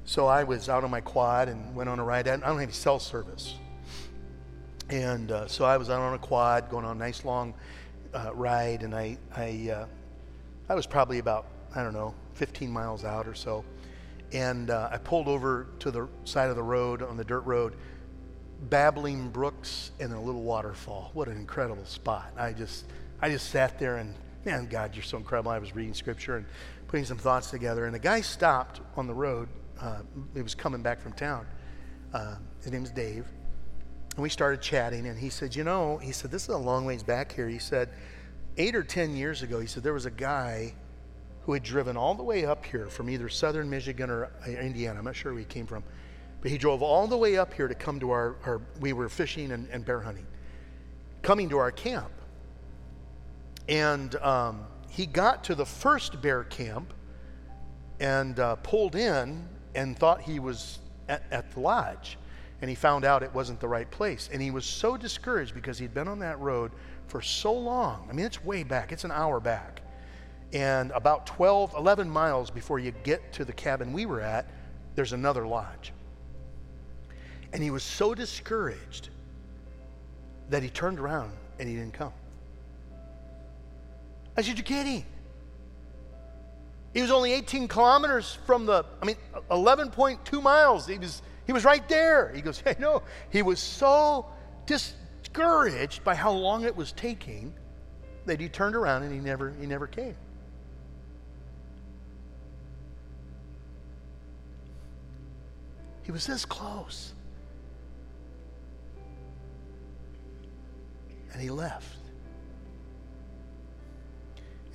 so 0.06 0.26
I 0.26 0.44
was 0.46 0.68
out 0.68 0.84
on 0.84 0.90
my 0.90 1.02
quad 1.02 1.50
and 1.50 1.76
went 1.76 1.88
on 1.88 2.00
a 2.00 2.04
ride. 2.04 2.28
I 2.28 2.32
don't 2.32 2.42
have 2.42 2.58
any 2.58 2.72
cell 2.72 3.00
service. 3.00 3.56
And 4.90 5.32
uh, 5.32 5.48
so 5.48 5.66
I 5.66 5.78
was 5.78 5.92
out 5.92 6.02
on 6.02 6.16
a 6.16 6.18
quad 6.20 6.70
going 6.70 6.86
on 6.86 6.96
a 6.96 7.00
nice 7.00 7.26
long 7.26 7.54
uh, 8.14 8.32
ride, 8.34 8.82
and 8.82 8.96
I, 8.96 9.18
I, 9.36 9.70
uh, 9.72 9.86
I 10.68 10.74
was 10.74 10.88
probably 10.88 11.20
about, 11.20 11.46
I 11.76 11.84
don't 11.84 11.94
know, 11.94 12.16
15 12.36 12.72
miles 12.72 13.04
out 13.04 13.28
or 13.28 13.36
so. 13.36 13.64
And 14.32 14.72
uh, 14.72 14.90
I 14.92 14.98
pulled 14.98 15.28
over 15.28 15.68
to 15.80 15.92
the 15.92 16.08
side 16.24 16.50
of 16.50 16.56
the 16.56 16.64
road 16.64 17.04
on 17.04 17.18
the 17.18 17.26
dirt 17.26 17.42
road, 17.42 17.76
babbling 18.70 19.30
brooks 19.30 19.92
and 20.00 20.14
a 20.14 20.20
little 20.20 20.44
waterfall. 20.44 21.12
What 21.14 21.28
an 21.28 21.38
incredible 21.38 21.86
spot. 21.86 22.32
I 22.38 22.54
just, 22.54 22.86
I 23.22 23.30
just 23.30 23.50
sat 23.50 23.80
there 23.80 23.98
and, 23.98 24.16
man, 24.46 24.68
God, 24.68 24.96
you're 24.96 25.04
so 25.04 25.18
incredible. 25.18 25.52
I 25.52 25.60
was 25.60 25.76
reading 25.76 25.94
scripture 25.94 26.38
and 26.38 26.46
putting 26.88 27.06
some 27.06 27.18
thoughts 27.18 27.50
together. 27.52 27.86
And 27.86 27.96
the 27.96 28.00
guy 28.00 28.22
stopped 28.22 28.82
on 28.96 29.08
the 29.08 29.14
road 29.14 29.48
uh, 29.82 30.00
he 30.34 30.42
was 30.42 30.56
coming 30.56 30.82
back 30.82 31.00
from 31.00 31.14
town. 31.14 31.46
Uh, 32.14 32.36
his 32.62 32.72
name's 32.72 32.92
Dave. 32.92 33.26
And 34.16 34.24
we 34.24 34.30
started 34.30 34.62
chatting, 34.62 35.08
and 35.08 35.18
he 35.18 35.30
said, 35.30 35.56
You 35.56 35.64
know, 35.64 35.98
he 35.98 36.12
said, 36.12 36.32
this 36.32 36.44
is 36.44 36.50
a 36.50 36.58
long 36.58 36.86
ways 36.86 37.04
back 37.04 37.32
here. 37.32 37.48
He 37.48 37.60
said, 37.60 37.90
eight 38.58 38.76
or 38.76 38.84
10 38.84 39.16
years 39.16 39.44
ago, 39.44 39.60
he 39.60 39.68
said, 39.68 39.84
there 39.84 39.94
was 39.94 40.06
a 40.06 40.12
guy 40.12 40.74
who 41.44 41.54
had 41.54 41.64
driven 41.64 41.96
all 41.96 42.16
the 42.16 42.24
way 42.24 42.46
up 42.46 42.66
here 42.66 42.88
from 42.88 43.10
either 43.10 43.30
southern 43.30 43.70
Michigan 43.70 44.10
or 44.10 44.26
uh, 44.46 44.50
Indiana. 44.50 45.00
I'm 45.00 45.06
not 45.06 45.16
sure 45.16 45.32
where 45.32 45.40
he 45.40 45.46
came 45.46 45.66
from. 45.66 45.84
But 46.42 46.52
he 46.52 46.58
drove 46.58 46.82
all 46.82 47.08
the 47.08 47.18
way 47.18 47.38
up 47.38 47.54
here 47.54 47.68
to 47.68 47.76
come 47.76 48.00
to 48.00 48.12
our, 48.12 48.36
our 48.46 48.62
we 48.80 48.94
were 48.94 49.10
fishing 49.10 49.52
and, 49.52 49.68
and 49.70 49.84
bear 49.84 50.00
hunting, 50.00 50.26
coming 51.22 51.50
to 51.50 51.58
our 51.58 51.72
camp. 51.72 52.12
And 53.68 54.16
um, 54.16 54.66
he 54.90 55.06
got 55.06 55.44
to 55.46 55.56
the 55.56 55.66
first 55.66 56.22
bear 56.22 56.44
camp 56.46 56.94
and 58.00 58.40
uh, 58.40 58.56
pulled 58.58 58.96
in 58.96 59.48
and 59.76 59.98
thought 59.98 60.22
he 60.22 60.40
was 60.40 60.80
at, 61.08 61.24
at 61.32 61.52
the 61.52 61.60
lodge. 61.60 62.18
And 62.62 62.70
he 62.70 62.76
found 62.76 63.06
out 63.06 63.24
it 63.24 63.34
wasn't 63.34 63.60
the 63.60 63.68
right 63.68 63.90
place. 63.90 64.30
And 64.32 64.42
he 64.42 64.52
was 64.52 64.66
so 64.66 64.98
discouraged 64.98 65.54
because 65.54 65.78
he'd 65.78 65.94
been 65.94 66.08
on 66.08 66.20
that 66.20 66.40
road 66.40 66.72
for 67.08 67.22
so 67.22 67.54
long. 67.54 68.08
I 68.10 68.14
mean, 68.14 68.26
it's 68.26 68.44
way 68.44 68.64
back, 68.64 68.92
it's 68.92 69.04
an 69.04 69.12
hour 69.12 69.40
back. 69.40 69.82
And 70.52 70.92
about 70.92 71.28
12, 71.28 71.76
11 71.78 72.10
miles 72.10 72.50
before 72.50 72.80
you 72.80 72.92
get 73.04 73.34
to 73.34 73.46
the 73.46 73.54
cabin 73.54 73.94
we 73.94 74.06
were 74.06 74.20
at, 74.20 74.48
there's 74.96 75.14
another 75.14 75.46
lodge. 75.46 75.94
And 77.54 77.64
he 77.64 77.72
was 77.72 77.84
so 77.84 78.14
discouraged 78.14 79.10
that 80.50 80.64
he 80.64 80.70
turned 80.70 81.00
around 81.00 81.32
and 81.60 81.68
he 81.68 81.76
didn't 81.76 81.94
come. 81.94 82.14
I 84.38 84.42
said, 84.42 84.58
You're 84.58 84.64
kidding. 84.64 85.06
He 86.94 87.02
was 87.02 87.12
only 87.12 87.34
18 87.34 87.68
kilometers 87.68 88.38
from 88.46 88.66
the, 88.66 88.84
I 89.02 89.06
mean, 89.06 89.16
11.2 89.52 90.42
miles. 90.42 90.88
He 90.88 90.98
was, 90.98 91.22
he 91.46 91.54
was 91.54 91.64
right 91.64 91.88
there. 91.88 92.32
He 92.34 92.42
goes, 92.42 92.60
hey, 92.66 92.76
no. 92.80 93.04
He 93.30 93.42
was 93.42 93.60
so 93.60 94.26
discouraged 94.66 96.04
by 96.04 96.16
how 96.16 96.32
long 96.32 96.64
it 96.64 96.76
was 96.76 96.92
taking 96.94 97.54
that 98.26 98.40
he 98.40 98.50
turned 98.50 98.76
around 98.76 99.04
and 99.04 99.14
he 99.14 99.20
never, 99.20 99.54
he 99.60 99.68
never 99.68 99.88
came. 99.88 100.16
He 106.04 106.12
was 106.12 106.26
this 106.26 106.44
close. 106.44 107.14
And 111.34 111.42
he 111.42 111.50
left. 111.50 111.98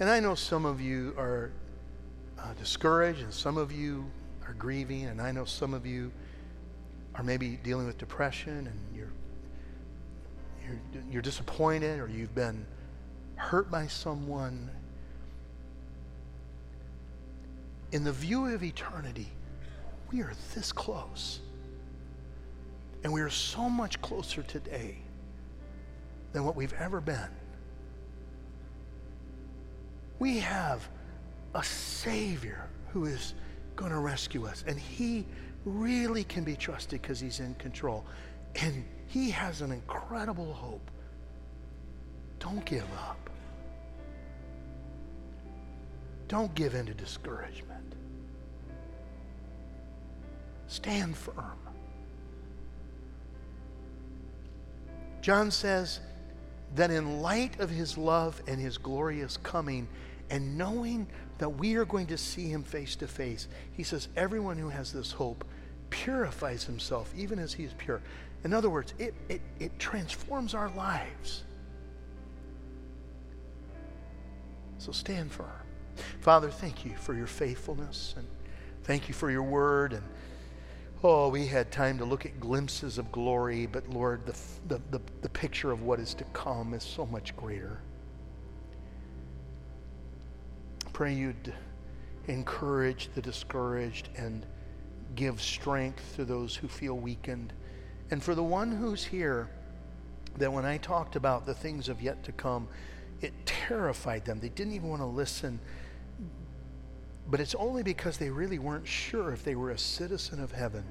And 0.01 0.11
I 0.11 0.21
know 0.21 0.35
some 0.35 0.65
of 0.65 0.81
you 0.81 1.15
are 1.17 1.51
uh, 2.39 2.53
discouraged, 2.55 3.23
and 3.23 3.33
some 3.33 3.57
of 3.57 3.71
you 3.71 4.05
are 4.47 4.55
grieving, 4.55 5.05
and 5.05 5.21
I 5.21 5.31
know 5.31 5.45
some 5.45 5.73
of 5.73 5.87
you 5.87 6.11
are 7.15 7.23
maybe 7.23 7.59
dealing 7.63 7.87
with 7.87 7.97
depression, 7.99 8.67
and 8.67 8.81
you're 8.95 9.13
you're, 10.67 11.03
you're 11.11 11.23
disappointed, 11.23 12.01
or 12.01 12.09
you've 12.09 12.35
been 12.35 12.67
hurt 13.37 13.71
by 13.71 13.87
someone. 13.87 14.71
In 17.93 18.03
the 18.03 18.13
view 18.13 18.47
of 18.47 18.65
eternity, 18.65 19.29
we 20.11 20.23
are 20.23 20.33
this 20.55 20.73
close. 20.73 21.41
And 23.05 23.13
we 23.13 23.21
are 23.21 23.31
so 23.31 23.69
much 23.69 24.01
closer 24.01 24.43
today 24.43 25.04
than 26.35 26.45
what 26.45 26.57
we've 26.57 26.75
ever 26.75 27.01
been. 27.01 27.31
We 30.19 30.41
have 30.41 30.87
a 31.55 31.63
Savior 31.63 32.69
who 32.89 33.07
is 33.07 33.35
going 33.77 33.93
to 33.93 33.99
rescue 33.99 34.47
us. 34.47 34.65
And 34.67 34.79
He 34.79 35.27
really 35.65 36.25
can 36.25 36.45
be 36.45 36.57
trusted 36.57 37.01
because 37.01 37.21
He's 37.21 37.39
in 37.41 37.55
control. 37.55 38.05
And 38.57 38.85
He 39.07 39.31
has 39.31 39.63
an 39.63 39.71
incredible 39.71 40.53
hope. 40.53 40.91
Don't 42.41 42.65
give 42.65 42.85
up. 42.99 43.31
Don't 46.27 46.53
give 46.57 46.75
in 46.75 46.87
to 46.87 46.95
discouragement. 46.95 47.95
Stand 50.67 51.17
firm. 51.17 51.59
John 55.21 55.51
says 55.53 56.01
that 56.75 56.91
in 56.91 57.21
light 57.23 57.61
of 57.61 57.71
his 57.71 57.97
love 57.97 58.43
and 58.47 58.61
his 58.61 58.79
glorious 58.79 59.37
coming, 59.37 59.89
and 60.31 60.59
knowing 60.59 61.07
that 61.39 61.49
we 61.49 61.77
are 61.77 61.85
going 61.85 62.07
to 62.07 62.19
see 62.19 62.49
him 62.49 62.63
face 62.63 62.97
to 62.97 63.07
face, 63.07 63.49
he 63.73 63.83
says, 63.83 64.09
everyone 64.17 64.57
who 64.57 64.69
has 64.69 64.93
this 64.93 65.13
hope 65.13 65.45
purifies 65.91 66.65
himself 66.65 67.13
even 67.17 67.39
as 67.39 67.53
he 67.53 67.65
is 67.65 67.73
pure. 67.75 68.01
In 68.43 68.53
other 68.53 68.69
words, 68.69 68.95
it, 68.99 69.15
it, 69.29 69.41
it 69.61 69.79
transforms 69.79 70.55
our 70.55 70.69
lives. 70.71 71.45
So 74.79 74.93
stand 74.93 75.31
firm. 75.31 75.49
Father, 76.21 76.51
thank 76.51 76.85
you 76.85 76.95
for 76.97 77.15
your 77.15 77.27
faithfulness 77.27 78.15
and 78.17 78.27
thank 78.83 79.09
you 79.09 79.15
for 79.15 79.31
your 79.31 79.43
word. 79.43 79.93
And 79.93 80.03
oh, 81.05 81.29
we 81.29 81.47
had 81.47 81.71
time 81.71 81.99
to 81.99 82.05
look 82.05 82.25
at 82.25 82.41
glimpses 82.41 82.97
of 82.97 83.13
glory, 83.13 83.67
but 83.67 83.87
Lord, 83.91 84.25
the, 84.25 84.35
the, 84.69 84.81
the, 84.91 85.01
the 85.21 85.29
picture 85.29 85.71
of 85.71 85.83
what 85.83 86.01
is 86.01 86.15
to 86.15 86.25
come 86.33 86.73
is 86.73 86.83
so 86.83 87.05
much 87.05 87.37
greater. 87.37 87.83
Pray 90.95 91.13
you'd 91.13 91.53
encourage 92.27 93.11
the 93.15 93.21
discouraged 93.21 94.09
and 94.17 94.47
give 95.15 95.43
strength 95.43 96.17
to 96.17 96.25
those 96.25 96.57
who 96.57 96.69
feel 96.69 96.95
weakened. 96.95 97.53
And 98.11 98.23
for 98.23 98.35
the 98.35 98.43
one 98.43 98.73
who's 98.73 99.05
here, 99.05 99.51
that 100.39 100.51
when 100.51 100.65
I 100.65 100.79
talked 100.79 101.17
about 101.17 101.45
the 101.45 101.55
things 101.55 101.91
of 101.91 102.01
yet 102.01 102.25
to 102.25 102.33
come, 102.33 102.67
it 103.21 103.35
terrified 103.45 104.25
them. 104.25 104.41
They 104.41 104.49
didn't 104.49 104.73
even 104.73 104.89
want 104.89 105.03
to 105.03 105.07
listen. 105.07 105.61
But 107.27 107.41
it's 107.41 107.55
only 107.55 107.83
because 107.83 108.19
they 108.19 108.31
really 108.31 108.59
weren't 108.59 108.87
sure 108.87 109.33
if 109.33 109.45
they 109.45 109.55
were 109.55 109.71
a 109.71 109.79
citizen 109.79 110.41
of 110.41 110.53
heaven. 110.53 110.85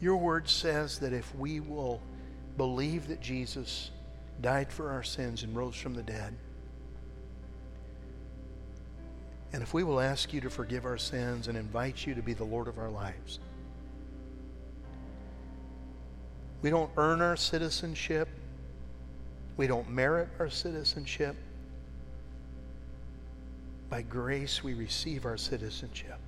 Your 0.00 0.16
word 0.16 0.48
says 0.48 0.98
that 1.00 1.12
if 1.12 1.34
we 1.34 1.60
will 1.60 2.00
believe 2.56 3.08
that 3.08 3.20
Jesus 3.20 3.90
died 4.40 4.72
for 4.72 4.90
our 4.90 5.02
sins 5.02 5.42
and 5.42 5.56
rose 5.56 5.76
from 5.76 5.94
the 5.94 6.02
dead, 6.02 6.34
and 9.52 9.62
if 9.62 9.72
we 9.72 9.84
will 9.84 10.00
ask 10.00 10.32
you 10.32 10.40
to 10.40 10.50
forgive 10.50 10.84
our 10.84 10.98
sins 10.98 11.48
and 11.48 11.56
invite 11.56 12.06
you 12.06 12.14
to 12.14 12.22
be 12.22 12.34
the 12.34 12.44
Lord 12.44 12.66
of 12.68 12.78
our 12.78 12.90
lives, 12.90 13.38
we 16.60 16.70
don't 16.70 16.90
earn 16.96 17.20
our 17.20 17.36
citizenship. 17.36 18.28
We 19.56 19.66
don't 19.66 19.88
merit 19.90 20.28
our 20.38 20.48
citizenship. 20.50 21.36
By 23.88 24.02
grace, 24.02 24.64
we 24.64 24.74
receive 24.74 25.26
our 25.26 25.36
citizenship 25.36 26.18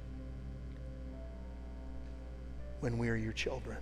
when 2.81 2.99
we 2.99 3.09
are 3.09 3.17
your 3.17 3.33
children. 3.33 3.79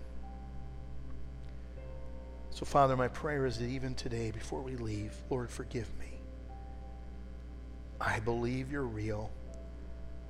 So, 2.51 2.65
Father, 2.65 2.97
my 2.97 3.09
prayer 3.09 3.47
is 3.47 3.59
that 3.59 3.67
even 3.67 3.95
today, 3.95 4.31
before 4.31 4.63
we 4.63 4.77
leave, 4.77 5.13
Lord, 5.29 5.51
forgive 5.51 5.89
me. 5.99 6.21
I 8.01 8.21
believe 8.21 8.71
you're 8.71 8.83
real. 8.83 9.31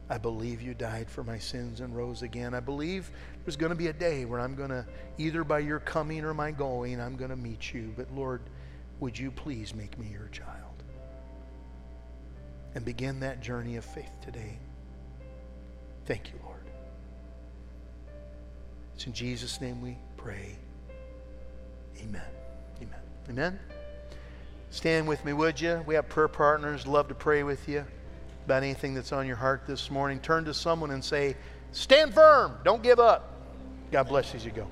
I 0.08 0.18
believe 0.18 0.62
you 0.62 0.74
died 0.74 1.10
for 1.10 1.22
my 1.22 1.38
sins 1.38 1.80
and 1.80 1.94
rose 1.94 2.22
again. 2.22 2.54
I 2.54 2.60
believe 2.60 3.10
there's 3.44 3.56
going 3.56 3.70
to 3.70 3.76
be 3.76 3.88
a 3.88 3.92
day 3.92 4.24
where 4.24 4.40
I'm 4.40 4.54
going 4.54 4.70
to, 4.70 4.86
either 5.18 5.44
by 5.44 5.60
your 5.60 5.80
coming 5.80 6.24
or 6.24 6.34
my 6.34 6.50
going, 6.50 7.00
I'm 7.00 7.16
going 7.16 7.30
to 7.30 7.36
meet 7.36 7.74
you. 7.74 7.92
But 7.96 8.10
Lord, 8.14 8.42
would 9.00 9.18
you 9.18 9.30
please 9.30 9.74
make 9.74 9.98
me 9.98 10.08
your 10.10 10.28
child? 10.28 10.63
And 12.74 12.84
begin 12.84 13.20
that 13.20 13.40
journey 13.40 13.76
of 13.76 13.84
faith 13.84 14.10
today. 14.22 14.58
Thank 16.06 16.32
you, 16.32 16.38
Lord. 16.44 16.60
It's 18.94 19.06
in 19.06 19.12
Jesus' 19.12 19.60
name 19.60 19.80
we 19.80 19.96
pray. 20.16 20.56
Amen. 22.00 22.22
Amen. 22.82 23.00
Amen. 23.30 23.58
Stand 24.70 25.06
with 25.06 25.24
me, 25.24 25.32
would 25.32 25.60
you? 25.60 25.82
We 25.86 25.94
have 25.94 26.08
prayer 26.08 26.28
partners, 26.28 26.86
love 26.86 27.08
to 27.08 27.14
pray 27.14 27.44
with 27.44 27.68
you 27.68 27.84
about 28.44 28.62
anything 28.62 28.94
that's 28.94 29.12
on 29.12 29.26
your 29.26 29.36
heart 29.36 29.62
this 29.66 29.90
morning. 29.90 30.20
Turn 30.20 30.44
to 30.44 30.54
someone 30.54 30.90
and 30.90 31.02
say, 31.02 31.36
Stand 31.72 32.14
firm. 32.14 32.56
Don't 32.64 32.82
give 32.82 33.00
up. 33.00 33.32
God 33.90 34.08
bless 34.08 34.32
you 34.32 34.38
as 34.38 34.44
you 34.44 34.52
go. 34.52 34.68